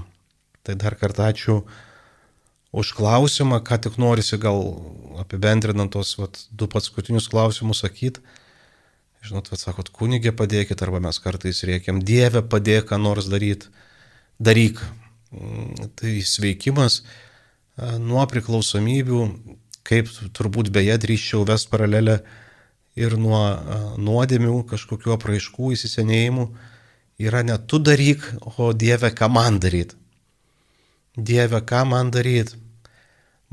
Tai 0.64 0.78
dar 0.80 0.96
kartą 1.00 1.28
ačiū 1.32 1.58
už 2.74 2.94
klausimą, 2.98 3.60
ką 3.66 3.80
tik 3.86 3.98
norisi 4.02 4.40
gal 4.42 4.62
apibendrinant 5.22 5.92
tos 5.94 6.16
vat, 6.18 6.40
du 6.50 6.70
paskutinius 6.70 7.28
klausimus 7.30 7.84
sakyti. 7.84 8.24
Žinot, 9.24 9.50
vad 9.52 9.62
sakot, 9.62 9.90
kunigė 9.94 10.34
padėkit, 10.36 10.82
arba 10.84 11.00
mes 11.04 11.20
kartais 11.24 11.64
riekiam, 11.68 12.02
Dieve 12.04 12.42
padėk, 12.44 12.90
ką 12.92 13.00
nors 13.00 13.30
daryti. 13.32 13.70
Daryk. 14.40 14.82
Mm, 15.32 15.92
Tai 15.96 16.16
sveikimas 16.28 17.02
nuo 17.78 18.26
priklausomybių, 18.30 19.22
kaip 19.88 20.10
turbūt 20.36 20.72
beje 20.74 20.96
drįščiau 21.04 21.44
vest 21.48 21.70
paralelę 21.72 22.22
ir 23.00 23.18
nuo 23.18 23.42
nuodėmių, 24.00 24.64
kažkokiu 24.70 25.16
apraiškų 25.18 25.74
įsisenėjimų, 25.76 26.48
yra 27.24 27.44
ne 27.46 27.58
tu 27.68 27.80
daryk, 27.80 28.26
o 28.58 28.72
Dieve, 28.74 29.12
ką 29.14 29.30
man 29.32 29.60
daryti. 29.64 29.98
Dieve, 31.18 31.62
ką 31.62 31.84
man 31.90 32.12
daryti? 32.14 32.58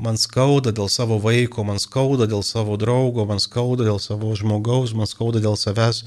Man 0.01 0.17
skauda 0.17 0.71
dėl 0.73 0.89
savo 0.89 1.19
vaiko, 1.21 1.61
man 1.61 1.77
skauda 1.77 2.25
dėl 2.25 2.41
savo 2.41 2.73
draugo, 2.81 3.27
man 3.29 3.37
skauda 3.37 3.85
dėl 3.85 3.99
savo 4.01 4.31
žmogaus, 4.33 4.95
man 4.97 5.05
skauda 5.05 5.41
dėl 5.43 5.59
savęs. 5.61 6.01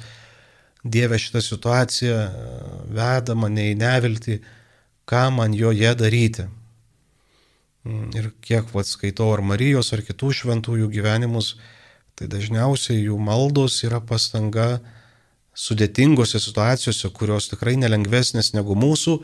Dieve 0.82 1.18
šitą 1.20 1.40
situaciją 1.44 2.16
veda 2.90 3.36
mane 3.38 3.70
į 3.70 3.76
neviltį, 3.78 4.40
ką 5.06 5.28
man 5.36 5.54
joje 5.54 5.94
daryti. 6.00 6.48
Mm, 7.84 8.10
Ir 8.16 8.30
kiek 8.40 8.68
vad 8.72 8.88
skaitau 8.88 9.32
ar 9.34 9.44
Marijos, 9.44 9.92
ar 9.92 10.02
kitų 10.04 10.32
šventųjų 10.32 10.90
gyvenimus, 10.92 11.54
tai 12.16 12.28
dažniausiai 12.32 13.02
jų 13.06 13.18
maldos 13.20 13.82
yra 13.84 14.00
pastanga 14.00 14.80
sudėtingose 15.54 16.40
situacijose, 16.40 17.10
kurios 17.12 17.50
tikrai 17.50 17.76
nelengvesnės 17.76 18.54
negu 18.56 18.74
mūsų, 18.78 19.20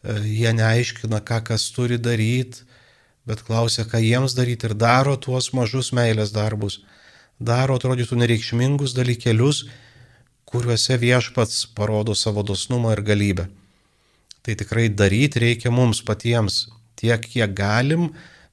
E, 0.00 0.14
jie 0.24 0.52
neaiškina, 0.56 1.20
ką 1.28 1.42
kas 1.44 1.66
turi 1.76 1.98
daryti, 2.00 2.64
bet 3.28 3.42
klausia, 3.44 3.84
ką 3.84 4.00
jiems 4.00 4.34
daryti 4.36 4.70
ir 4.70 4.74
daro 4.74 5.16
tuos 5.20 5.50
mažus 5.52 5.92
meilės 5.96 6.32
darbus, 6.32 6.80
daro 7.36 7.76
atrodytų 7.76 8.16
nereikšmingus 8.22 8.96
dalykelius, 8.96 9.66
kuriuose 10.48 10.96
viešpats 10.98 11.66
parodo 11.76 12.16
savo 12.16 12.42
dosnumą 12.42 12.94
ir 12.96 13.04
galybę. 13.04 13.46
Tai 14.40 14.56
tikrai 14.56 14.88
daryti 14.88 15.44
reikia 15.44 15.70
mums 15.70 16.00
patiems, 16.00 16.70
tiek 17.00 17.24
kiek 17.24 17.54
galim, 17.56 18.10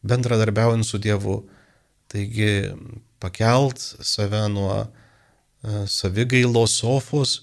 bendradarbiaujant 0.08 0.88
su 0.88 1.00
Dievu. 1.02 1.42
Taigi 2.08 2.72
pakelt 3.20 3.82
save 4.02 4.48
nuo 4.54 4.80
e, 4.84 5.84
savigailos 5.92 6.78
sofos 6.80 7.42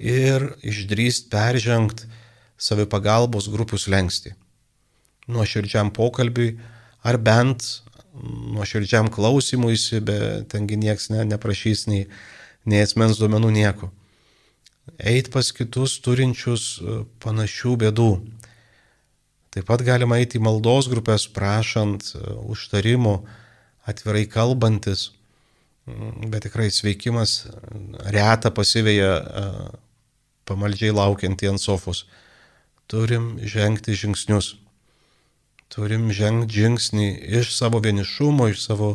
ir 0.00 0.54
išdrįst 0.64 1.28
peržengt 1.32 2.06
savipagalbos 2.60 3.50
grupių 3.52 3.78
slengsti. 3.80 4.32
Nuoširdžiam 5.30 5.92
pokalbiui 5.94 6.56
ar 7.04 7.20
bent 7.20 7.66
nuoširdžiam 8.20 9.08
klausimuisi, 9.12 10.00
bet 10.00 10.50
tengi 10.52 10.76
nieks 10.80 11.10
ne, 11.12 11.24
neprašys 11.28 11.86
nei, 11.90 12.06
nei 12.64 12.82
asmens 12.84 13.20
duomenų 13.20 13.52
nieko. 13.54 13.90
Eit 14.98 15.30
pas 15.32 15.52
kitus 15.54 15.98
turinčius 16.04 16.64
e, 16.80 17.02
panašių 17.22 17.76
bėdų. 17.84 18.10
Taip 19.50 19.66
pat 19.66 19.82
galima 19.82 20.20
eiti 20.22 20.38
į 20.38 20.44
maldos 20.46 20.86
grupės 20.90 21.26
prašant 21.34 22.12
e, 22.14 22.20
užtarimų, 22.54 23.16
atvirai 23.90 24.26
kalbantis, 24.30 25.08
mm, 25.90 26.28
bet 26.30 26.46
tikrai 26.46 26.68
sveikimas 26.70 27.48
reta 28.14 28.52
pasivėja 28.54 29.12
e, 29.18 29.46
pamaldžiai 30.46 30.94
laukiantį 30.94 31.50
ant 31.50 31.62
sofos. 31.62 32.04
Turim 32.90 33.38
žengti 33.42 33.96
žingsnius. 33.98 34.54
Turim 35.70 36.08
žengti 36.14 36.62
žingsnį 36.62 37.08
iš 37.40 37.50
savo 37.56 37.82
vienišumo, 37.82 38.48
iš 38.50 38.62
savo 38.68 38.92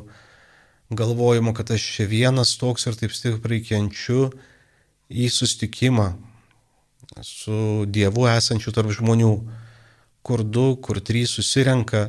galvojimo, 0.96 1.52
kad 1.56 1.72
aš 1.76 1.84
čia 1.98 2.08
vienas 2.08 2.56
toks 2.60 2.88
ir 2.88 2.96
taip 3.00 3.16
stipriai 3.16 3.64
kenčiu 3.64 4.30
į 5.12 5.28
sustikimą 5.32 6.14
su 7.24 7.86
Dievu 7.88 8.26
esančiu 8.28 8.74
tarp 8.76 8.92
žmonių, 8.96 9.32
kur 10.26 10.42
du, 10.44 10.74
kur 10.82 10.98
trys 11.06 11.36
susirenka 11.38 12.08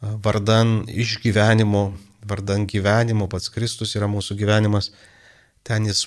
vardan 0.00 0.86
išgyvenimo, 0.88 1.90
vardan 2.24 2.64
gyvenimo, 2.68 3.28
pats 3.28 3.50
Kristus 3.52 3.92
yra 3.98 4.08
mūsų 4.10 4.38
gyvenimas, 4.40 4.90
ten 5.66 5.84
jis 5.88 6.06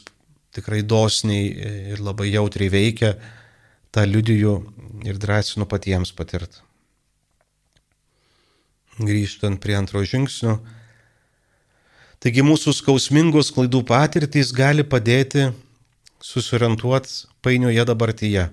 tikrai 0.55 0.81
dosniai 0.81 1.51
ir 1.93 2.01
labai 2.01 2.31
jautriai 2.31 2.71
veikia, 2.73 3.13
tą 3.93 4.05
liudiju 4.05 4.55
ir 5.05 5.21
drąsinu 5.21 5.69
patiems 5.69 6.11
patirti. 6.17 6.61
Grįžtant 8.99 9.61
prie 9.63 9.77
antro 9.79 10.01
žingsnio. 10.03 10.57
Taigi 12.19 12.43
mūsų 12.43 12.73
skausmingos 12.75 13.53
klaidų 13.55 13.85
patirtys 13.87 14.51
gali 14.51 14.83
padėti 14.83 15.47
susiorientuoti 16.19 17.29
painioje 17.45 17.85
dabartyje. 17.87 18.49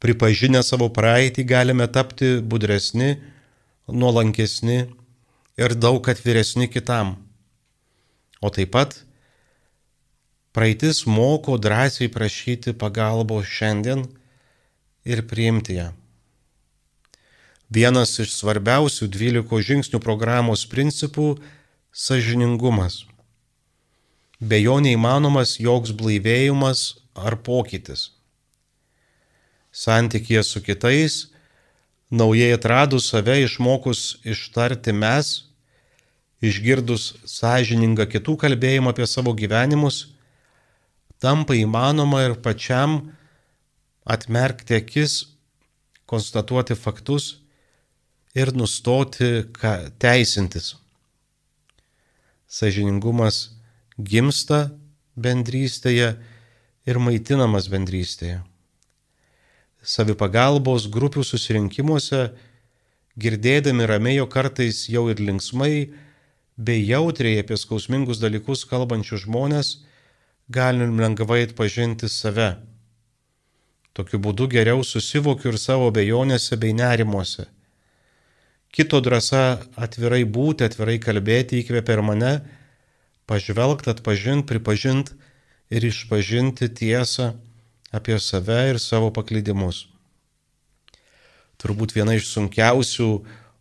Pripažinę 0.00 0.62
savo 0.64 0.88
praeitį 0.96 1.44
galime 1.44 1.84
tapti 1.92 2.38
budresni, 2.40 3.18
nuolankesni 3.84 4.78
ir 5.60 5.74
daug 5.76 6.08
atviresni 6.08 6.70
kitam. 6.72 7.18
O 8.40 8.48
taip 8.48 8.72
pat 8.72 8.96
praeitis 10.56 11.04
moko 11.04 11.58
drąsiai 11.60 12.08
prašyti 12.08 12.72
pagalbos 12.72 13.44
šiandien 13.46 14.06
ir 15.04 15.20
priimti 15.28 15.76
ją. 15.76 15.90
Vienas 17.70 18.16
iš 18.24 18.32
svarbiausių 18.34 19.06
12 19.06 19.60
žingsnių 19.68 20.00
programos 20.02 20.64
principų- 20.66 21.36
sažiningumas. 22.06 23.04
Be 24.40 24.58
jo 24.62 24.80
neįmanomas 24.80 25.58
joks 25.60 25.92
blaivėjimas 25.92 26.96
ar 27.14 27.36
pokytis. 27.36 28.19
Santykėje 29.70 30.42
su 30.42 30.62
kitais, 30.66 31.28
naujai 32.10 32.50
atradus 32.56 33.10
save, 33.12 33.36
išmokus 33.44 34.18
ištarti 34.26 34.92
mes, 34.92 35.50
išgirdus 36.42 37.14
sąžiningą 37.28 38.08
kitų 38.10 38.36
kalbėjimą 38.40 38.90
apie 38.94 39.06
savo 39.06 39.34
gyvenimus, 39.36 40.08
tampa 41.22 41.54
įmanoma 41.54 42.24
ir 42.26 42.34
pačiam 42.42 43.12
atmerkti 44.08 44.80
akis, 44.80 45.20
konstatuoti 46.10 46.74
faktus 46.74 47.36
ir 48.34 48.50
nustoti 48.56 49.44
teisintis. 50.02 50.74
Sažiningumas 52.50 53.52
gimsta 53.94 54.72
bendrystėje 55.14 56.14
ir 56.88 56.98
maitinamas 56.98 57.68
bendrystėje. 57.70 58.40
Savipagalbos 59.80 60.86
grupių 60.92 61.24
susirinkimuose, 61.24 62.30
girdėdami 63.20 63.86
ramėjo 63.88 64.26
kartais 64.28 64.84
jau 64.92 65.06
ir 65.08 65.20
linksmai, 65.24 65.90
bei 66.60 66.82
jautriai 66.84 67.40
apie 67.40 67.56
skausmingus 67.56 68.20
dalykus 68.20 68.66
kalbančių 68.68 69.22
žmonės, 69.24 69.78
galim 70.52 71.00
lengvai 71.00 71.46
atpažinti 71.46 72.10
save. 72.12 72.58
Tokiu 73.96 74.20
būdu 74.22 74.50
geriau 74.52 74.84
susivokiu 74.84 75.54
ir 75.54 75.58
savo 75.58 75.88
bejonėse 75.90 76.60
bei 76.60 76.76
nerimuose. 76.76 77.48
Kito 78.70 79.00
drąsa 79.02 79.64
atvirai 79.80 80.22
būti, 80.22 80.68
atvirai 80.68 81.00
kalbėti 81.02 81.58
įkvėpia 81.58 81.96
ir 81.96 82.02
mane 82.06 82.34
pažvelgti, 83.26 83.90
atpažinti, 83.90 84.46
pripažinti 84.46 85.16
ir 85.74 85.86
išpažinti 85.88 86.68
tiesą 86.78 87.32
apie 87.90 88.18
save 88.18 88.60
ir 88.70 88.78
savo 88.78 89.10
paklydimus. 89.14 89.86
Turbūt 91.60 91.92
viena 91.96 92.14
iš 92.16 92.30
sunkiausių 92.30 93.10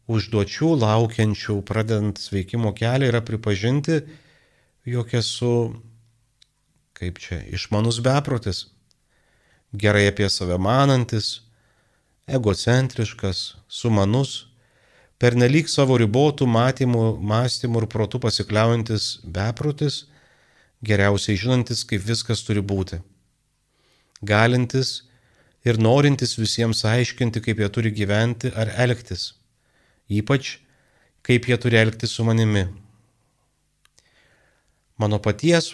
užduočių 0.09 0.71
laukiančių 0.81 1.59
pradedant 1.67 2.21
sveikimo 2.21 2.71
kelią 2.77 3.09
yra 3.11 3.21
pripažinti, 3.25 3.99
jog 4.89 5.13
esu, 5.13 5.53
kaip 6.97 7.19
čia, 7.21 7.41
išmanus 7.53 7.99
beprotis, 8.05 8.67
gerai 9.73 10.07
apie 10.09 10.29
save 10.29 10.57
manantis, 10.57 11.41
egocentriškas, 12.29 13.43
sumanus, 13.67 14.47
pernelyg 15.19 15.69
savo 15.69 15.97
ribotų 15.99 16.47
matymų, 16.47 17.05
mąstymų 17.19 17.83
ir 17.83 17.91
protų 17.91 18.21
pasikliaujantis 18.23 19.19
beprotis, 19.25 20.05
geriausiai 20.85 21.37
žinantis, 21.37 21.83
kaip 21.83 22.05
viskas 22.05 22.45
turi 22.47 22.63
būti. 22.63 23.01
Galintis 24.21 25.03
ir 25.63 25.79
norintis 25.79 26.37
visiems 26.39 26.83
aiškinti, 26.85 27.41
kaip 27.43 27.59
jie 27.59 27.69
turi 27.69 27.91
gyventi 27.95 28.51
ar 28.55 28.71
elgtis. 28.75 29.33
Ypač, 30.09 30.57
kaip 31.23 31.47
jie 31.47 31.57
turi 31.61 31.79
elgtis 31.79 32.15
su 32.15 32.25
manimi. 32.27 32.65
Mano 34.99 35.19
paties 35.23 35.71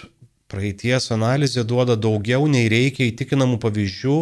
praeities 0.51 1.09
analizė 1.15 1.63
duoda 1.65 1.95
daugiau 1.97 2.45
nei 2.51 2.69
reikia 2.69 3.07
įtikinamų 3.09 3.57
pavyzdžių, 3.63 4.17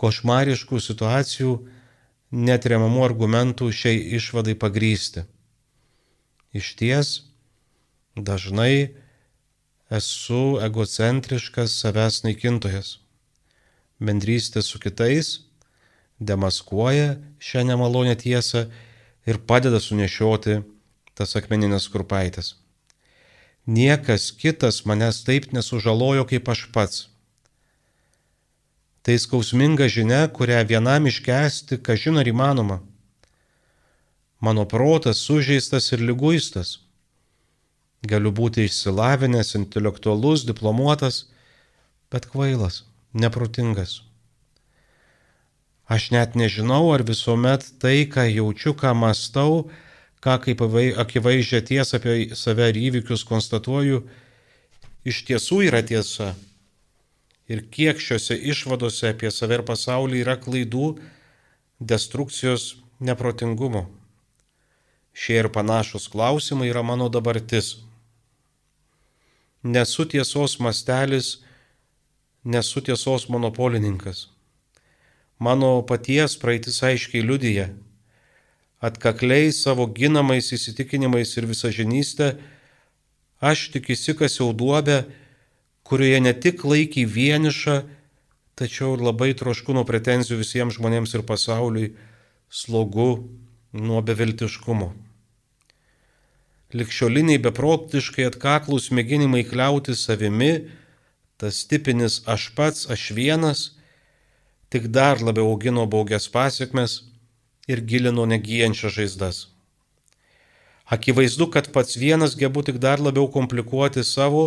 košmariškų 0.00 0.80
situacijų, 0.80 1.52
netremamų 2.34 3.04
argumentų 3.04 3.70
šiai 3.70 4.00
išvadai 4.18 4.56
pagrysti. 4.58 5.26
Iš 6.54 6.74
ties, 6.80 7.12
dažnai 8.16 8.94
esu 9.90 10.58
egocentriškas 10.64 11.76
savęs 11.82 12.22
naikintojas. 12.26 12.98
Bendrystė 14.00 14.62
su 14.62 14.80
kitais 14.82 15.40
demaskuoja 16.18 17.16
šią 17.38 17.64
nemalonę 17.70 18.16
tiesą 18.16 18.66
ir 19.26 19.38
padeda 19.46 19.80
sunešioti 19.80 20.60
tas 21.14 21.36
akmeninės 21.38 21.88
kurpaitės. 21.92 22.54
Niekas 23.66 24.30
kitas 24.36 24.82
manęs 24.84 25.22
taip 25.24 25.52
nesužalojo 25.56 26.26
kaip 26.28 26.48
aš 26.52 26.66
pats. 26.72 27.08
Tai 29.04 29.14
skausminga 29.20 29.88
žinia, 29.88 30.26
kurią 30.28 30.62
vienam 30.68 31.06
iškesti, 31.06 31.78
ką 31.84 31.96
žino 32.00 32.20
ar 32.20 32.28
įmanoma. 32.28 32.80
Mano 34.40 34.64
protas 34.68 35.20
sužeistas 35.24 35.90
ir 35.92 36.04
lyguistas. 36.04 36.78
Galiu 38.04 38.32
būti 38.32 38.66
išsilavinęs, 38.68 39.54
intelektualus, 39.56 40.44
diplomuotas, 40.44 41.26
bet 42.12 42.28
kvailas, 42.32 42.82
neprotingas. 43.14 44.02
Aš 45.86 46.10
net 46.10 46.34
nežinau, 46.34 46.92
ar 46.94 47.04
visuomet 47.04 47.66
tai, 47.80 48.06
ką 48.08 48.24
jaučiu, 48.30 48.72
ką 48.72 48.94
mastau, 48.96 49.68
ką 50.24 50.38
kaip 50.46 50.62
akivaizdžią 51.04 51.60
tiesą 51.68 52.00
apie 52.00 52.34
save 52.34 52.70
ir 52.72 52.80
įvykius 52.88 53.26
konstatuoju, 53.28 54.00
iš 55.04 55.24
tiesų 55.28 55.60
yra 55.68 55.82
tiesa 55.84 56.32
ir 57.48 57.66
kiek 57.68 58.00
šiuose 58.00 58.38
išvadose 58.40 59.12
apie 59.12 59.30
save 59.30 59.60
ir 59.60 59.64
pasaulį 59.68 60.24
yra 60.24 60.38
klaidų, 60.40 60.94
destrukcijos, 61.80 62.78
neprotingumo. 63.04 63.84
Šie 65.14 65.38
ir 65.42 65.50
panašus 65.52 66.08
klausimai 66.10 66.70
yra 66.72 66.82
mano 66.82 67.10
dabartis. 67.12 67.76
Nesu 69.62 70.08
tiesos 70.08 70.56
mastelis, 70.60 71.43
nesu 72.44 72.80
tiesos 72.80 73.28
monopolininkas. 73.28 74.28
Mano 75.38 75.82
paties 75.82 76.36
praeitis 76.38 76.82
aiškiai 76.84 77.24
liudyja, 77.24 77.70
atkakliai 78.84 79.50
savo 79.52 79.86
ginamais 79.88 80.52
įsitikinimais 80.52 81.32
ir 81.38 81.48
visažinystę, 81.48 82.36
aš 83.40 83.70
tik 83.74 83.90
įsikasiau 83.96 84.52
duobę, 84.52 85.04
kurioje 85.84 86.20
ne 86.20 86.32
tik 86.36 86.64
laiky 86.64 87.04
vienišą, 87.08 87.82
tačiau 88.54 88.94
ir 88.94 89.02
labai 89.08 89.32
trošku 89.34 89.74
nuo 89.74 89.84
pretenzijų 89.88 90.38
visiems 90.40 90.78
žmonėms 90.78 91.16
ir 91.16 91.24
pasauliui, 91.26 91.94
slogu 92.48 93.26
nuo 93.74 94.04
beviltiškumo. 94.04 94.92
Likščioliniai 96.74 97.40
beprottiškai 97.42 98.26
atkaklus 98.30 98.90
mėginimai 98.94 99.44
kliauti 99.46 99.94
savimi, 99.98 100.68
tas 101.36 101.64
tipinis 101.66 102.22
aš 102.26 102.50
pats, 102.56 102.86
aš 102.90 103.10
vienas, 103.16 103.72
tik 104.70 104.88
dar 104.90 105.22
labiau 105.22 105.50
augino 105.52 105.86
baugias 105.86 106.28
pasiekmes 106.28 107.02
ir 107.68 107.80
gilino 107.80 108.26
negyjančias 108.26 108.94
žaizdas. 108.98 109.36
Akivaizdu, 110.84 111.48
kad 111.50 111.72
pats 111.72 111.96
vienas 111.96 112.36
gebu 112.36 112.62
tik 112.62 112.78
dar 112.78 113.00
labiau 113.00 113.30
komplikuoti 113.30 114.04
savo 114.04 114.44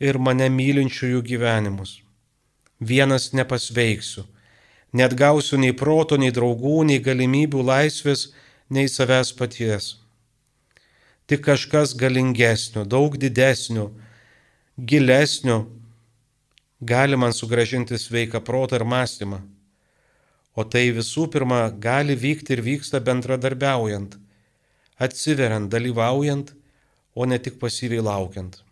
ir 0.00 0.18
mane 0.18 0.48
mylinčiųjų 0.48 1.20
gyvenimus. 1.22 2.00
Vienas 2.80 3.32
nepasveiksiu, 3.32 4.24
net 4.92 5.14
gausiu 5.16 5.60
nei 5.60 5.76
proto, 5.76 6.16
nei 6.16 6.32
draugų, 6.32 6.82
nei 6.88 7.00
galimybių 7.00 7.62
laisvės, 7.70 8.30
nei 8.68 8.88
savęs 8.88 9.32
paties. 9.36 9.94
Tik 11.26 11.42
kažkas 11.44 11.94
galingesnio, 11.98 12.84
daug 12.84 13.16
didesnio, 13.18 13.90
gilesnio 14.78 15.64
gali 16.80 17.16
man 17.16 17.32
sugražinti 17.32 17.98
sveiką 17.98 18.40
protą 18.44 18.76
ir 18.76 18.84
mąstymą. 18.84 19.40
O 20.56 20.64
tai 20.64 20.88
visų 20.96 21.26
pirma 21.32 21.68
gali 21.70 22.16
vykti 22.16 22.56
ir 22.56 22.62
vyksta 22.64 23.00
bendradarbiaujant, 23.00 24.16
atsiveriant, 24.98 25.68
dalyvaujant, 25.68 26.54
o 27.14 27.24
ne 27.24 27.38
tik 27.38 27.58
pasyviai 27.60 28.04
laukiant. 28.04 28.62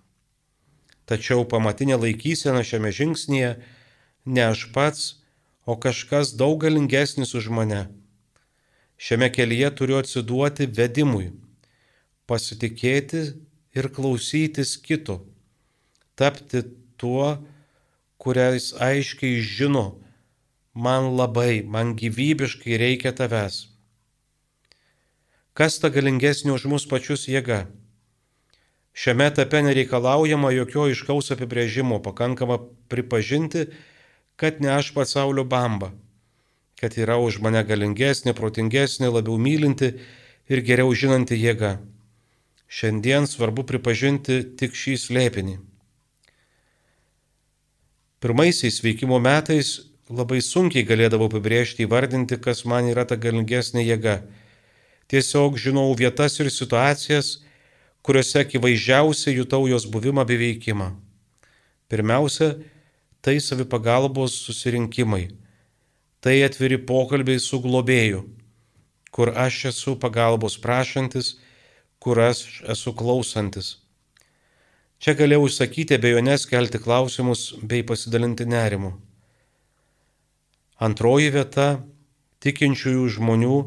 Tačiau 1.05 1.45
pamatinė 1.45 1.99
laikysena 2.01 2.65
šiame 2.65 2.93
žingsnėje 2.93 3.51
ne 4.25 4.45
aš 4.45 4.69
pats, 4.73 5.21
o 5.65 5.77
kažkas 5.77 6.33
daug 6.37 6.61
galingesnis 6.61 7.35
už 7.37 7.49
mane. 7.53 7.89
Šiame 8.97 9.29
kelyje 9.33 9.71
turiu 9.77 9.99
atsiduoti 10.01 10.69
vedimui, 10.69 11.33
pasitikėti 12.29 13.25
ir 13.77 13.89
klausytis 13.93 14.77
kito, 14.81 15.21
tapti 16.17 16.63
tuo, 16.97 17.37
kuriais 18.19 18.73
aiškiai 18.81 19.41
žino, 19.41 20.01
man 20.75 21.15
labai, 21.19 21.63
man 21.63 21.95
gyvybiškai 21.99 22.79
reikia 22.81 23.15
tavęs. 23.15 23.69
Kas 25.55 25.79
ta 25.79 25.91
galingesnė 25.95 26.51
už 26.55 26.67
mus 26.67 26.87
pačius 26.91 27.29
jėga? 27.31 27.67
Šiame 28.95 29.27
etape 29.31 29.61
nereikalaujama 29.63 30.51
jokio 30.55 30.87
iškaus 30.91 31.31
apibrėžimo, 31.35 32.01
pakankama 32.03 32.61
pripažinti, 32.91 33.69
kad 34.39 34.61
ne 34.63 34.71
aš 34.75 34.93
pasaulio 34.95 35.45
bamba, 35.47 35.93
kad 36.79 36.95
yra 36.99 37.19
už 37.23 37.41
mane 37.43 37.63
galingesnė, 37.67 38.35
protingesnė, 38.39 39.11
labiau 39.15 39.39
mylinti 39.39 39.93
ir 40.51 40.63
geriau 40.67 40.95
žinanti 40.95 41.39
jėga. 41.39 41.77
Šiandien 42.67 43.27
svarbu 43.31 43.67
pripažinti 43.67 44.41
tik 44.59 44.75
šį 44.79 44.99
slėpinį. 45.07 45.59
Pirmaisiais 48.25 48.81
veikimo 48.81 49.19
metais 49.21 49.83
labai 50.09 50.39
sunkiai 50.41 50.87
galėdavau 50.89 51.27
apibrėžti, 51.29 51.85
įvardinti, 51.85 52.39
kas 52.41 52.63
man 52.65 52.87
yra 52.89 53.03
ta 53.05 53.19
galingesnė 53.21 53.83
jėga. 53.85 54.15
Tiesiog 55.13 55.59
žinau 55.61 55.91
vietas 55.93 56.39
ir 56.41 56.49
situacijas, 56.49 57.43
kuriuose 58.01 58.41
akivaizdžiausiai 58.41 59.37
jutau 59.37 59.69
jos 59.69 59.85
buvimą 59.85 60.25
bei 60.25 60.41
veikimą. 60.41 60.89
Pirmiausia, 61.93 62.55
tai 63.21 63.37
savipagalbos 63.45 64.41
susirinkimai. 64.47 65.29
Tai 66.25 66.37
atviri 66.49 66.81
pokalbiai 66.81 67.37
su 67.37 67.61
globėju, 67.61 68.25
kur 69.13 69.37
aš 69.37 69.67
esu 69.75 69.99
pagalbos 70.01 70.57
prašantis, 70.65 71.35
kur 72.01 72.25
aš 72.33 72.63
esu 72.73 72.97
klausantis. 72.97 73.84
Čia 75.05 75.13
galėjau 75.19 75.51
išsakyti 75.51 75.99
abejonės, 75.99 76.47
kelti 76.49 76.79
klausimus 76.81 77.41
bei 77.61 77.83
pasidalinti 77.85 78.47
nerimu. 78.49 78.95
Antroji 80.81 81.29
vieta- 81.35 81.67
tikinčiųjų 82.45 83.11
žmonių 83.19 83.59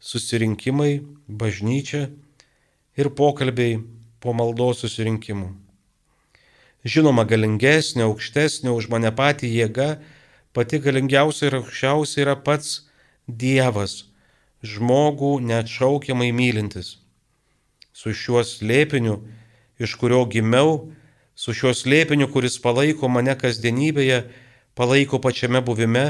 susirinkimai, 0.00 1.04
bažnyčia 1.28 2.08
ir 2.96 3.12
pokalbiai 3.12 3.84
po 4.24 4.32
maldos 4.32 4.80
susirinkimų. 4.80 5.52
Žinoma, 6.80 7.28
galingesnė, 7.28 8.08
aukštesnė 8.08 8.72
už 8.72 8.88
mane 8.88 9.12
patį 9.12 9.52
jėga, 9.52 10.00
pati 10.54 10.80
galingiausia 10.80 11.50
ir 11.50 11.60
aukščiausia 11.60 12.24
yra 12.24 12.36
pats 12.40 12.88
Dievas, 13.28 14.04
žmogų 14.64 15.44
neatšaukiamai 15.44 16.32
mylintis. 16.32 16.96
Su 17.92 18.16
šiuo 18.16 18.40
slėpiniu 18.40 19.20
iš 19.78 19.94
kurio 20.00 20.24
gimiau, 20.30 20.92
su 21.36 21.52
šiuo 21.52 21.74
slėpiniu, 21.76 22.30
kuris 22.32 22.56
palaiko 22.62 23.08
mane 23.12 23.36
kasdienybėje, 23.36 24.22
palaiko 24.76 25.20
pačiame 25.20 25.60
buvime 25.64 26.06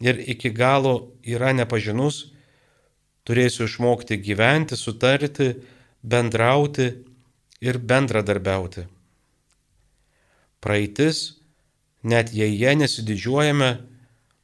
ir 0.00 0.20
iki 0.20 0.52
galo 0.54 1.14
yra 1.24 1.54
nepažinus, 1.56 2.28
turėsiu 3.24 3.66
išmokti 3.68 4.20
gyventi, 4.24 4.76
sutarti, 4.76 5.54
bendrauti 6.02 6.88
ir 7.60 7.78
bendradarbiauti. 7.78 8.86
Praeitis, 10.64 11.38
net 12.02 12.32
jei 12.34 12.54
jie 12.54 12.74
nesididžiuojame, 12.78 13.70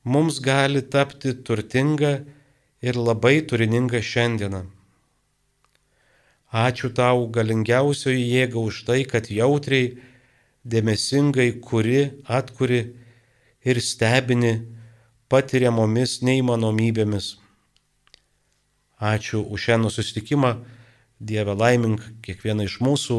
mums 0.04 0.40
gali 0.44 0.82
tapti 0.82 1.32
turtinga 1.46 2.20
ir 2.84 2.98
labai 3.00 3.40
turininga 3.48 4.02
šiandieną. 4.04 4.64
Ačiū 6.54 6.92
tau 6.94 7.26
galingiausioji 7.34 8.28
jėga 8.30 8.60
už 8.62 8.84
tai, 8.86 9.00
kad 9.02 9.26
jautriai, 9.26 9.96
dėmesingai 10.62 11.48
kuri, 11.58 12.22
atkuri 12.30 12.94
ir 13.66 13.80
stebini 13.82 14.52
patiriamomis 15.26 16.20
neįmanomybėmis. 16.22 17.32
Ačiū 19.02 19.42
už 19.42 19.66
šią 19.66 19.80
nusitikimą, 19.82 20.52
Dieve 21.24 21.54
laimink 21.56 22.02
kiekvieną 22.22 22.66
iš 22.68 22.78
mūsų, 22.84 23.18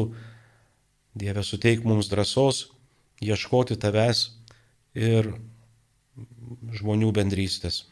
Dieve 1.16 1.44
suteik 1.44 1.84
mums 1.84 2.08
drąsos 2.08 2.70
ieškoti 3.24 3.76
tavęs 3.80 4.20
ir 4.94 5.32
žmonių 6.76 7.12
bendrystės. 7.16 7.84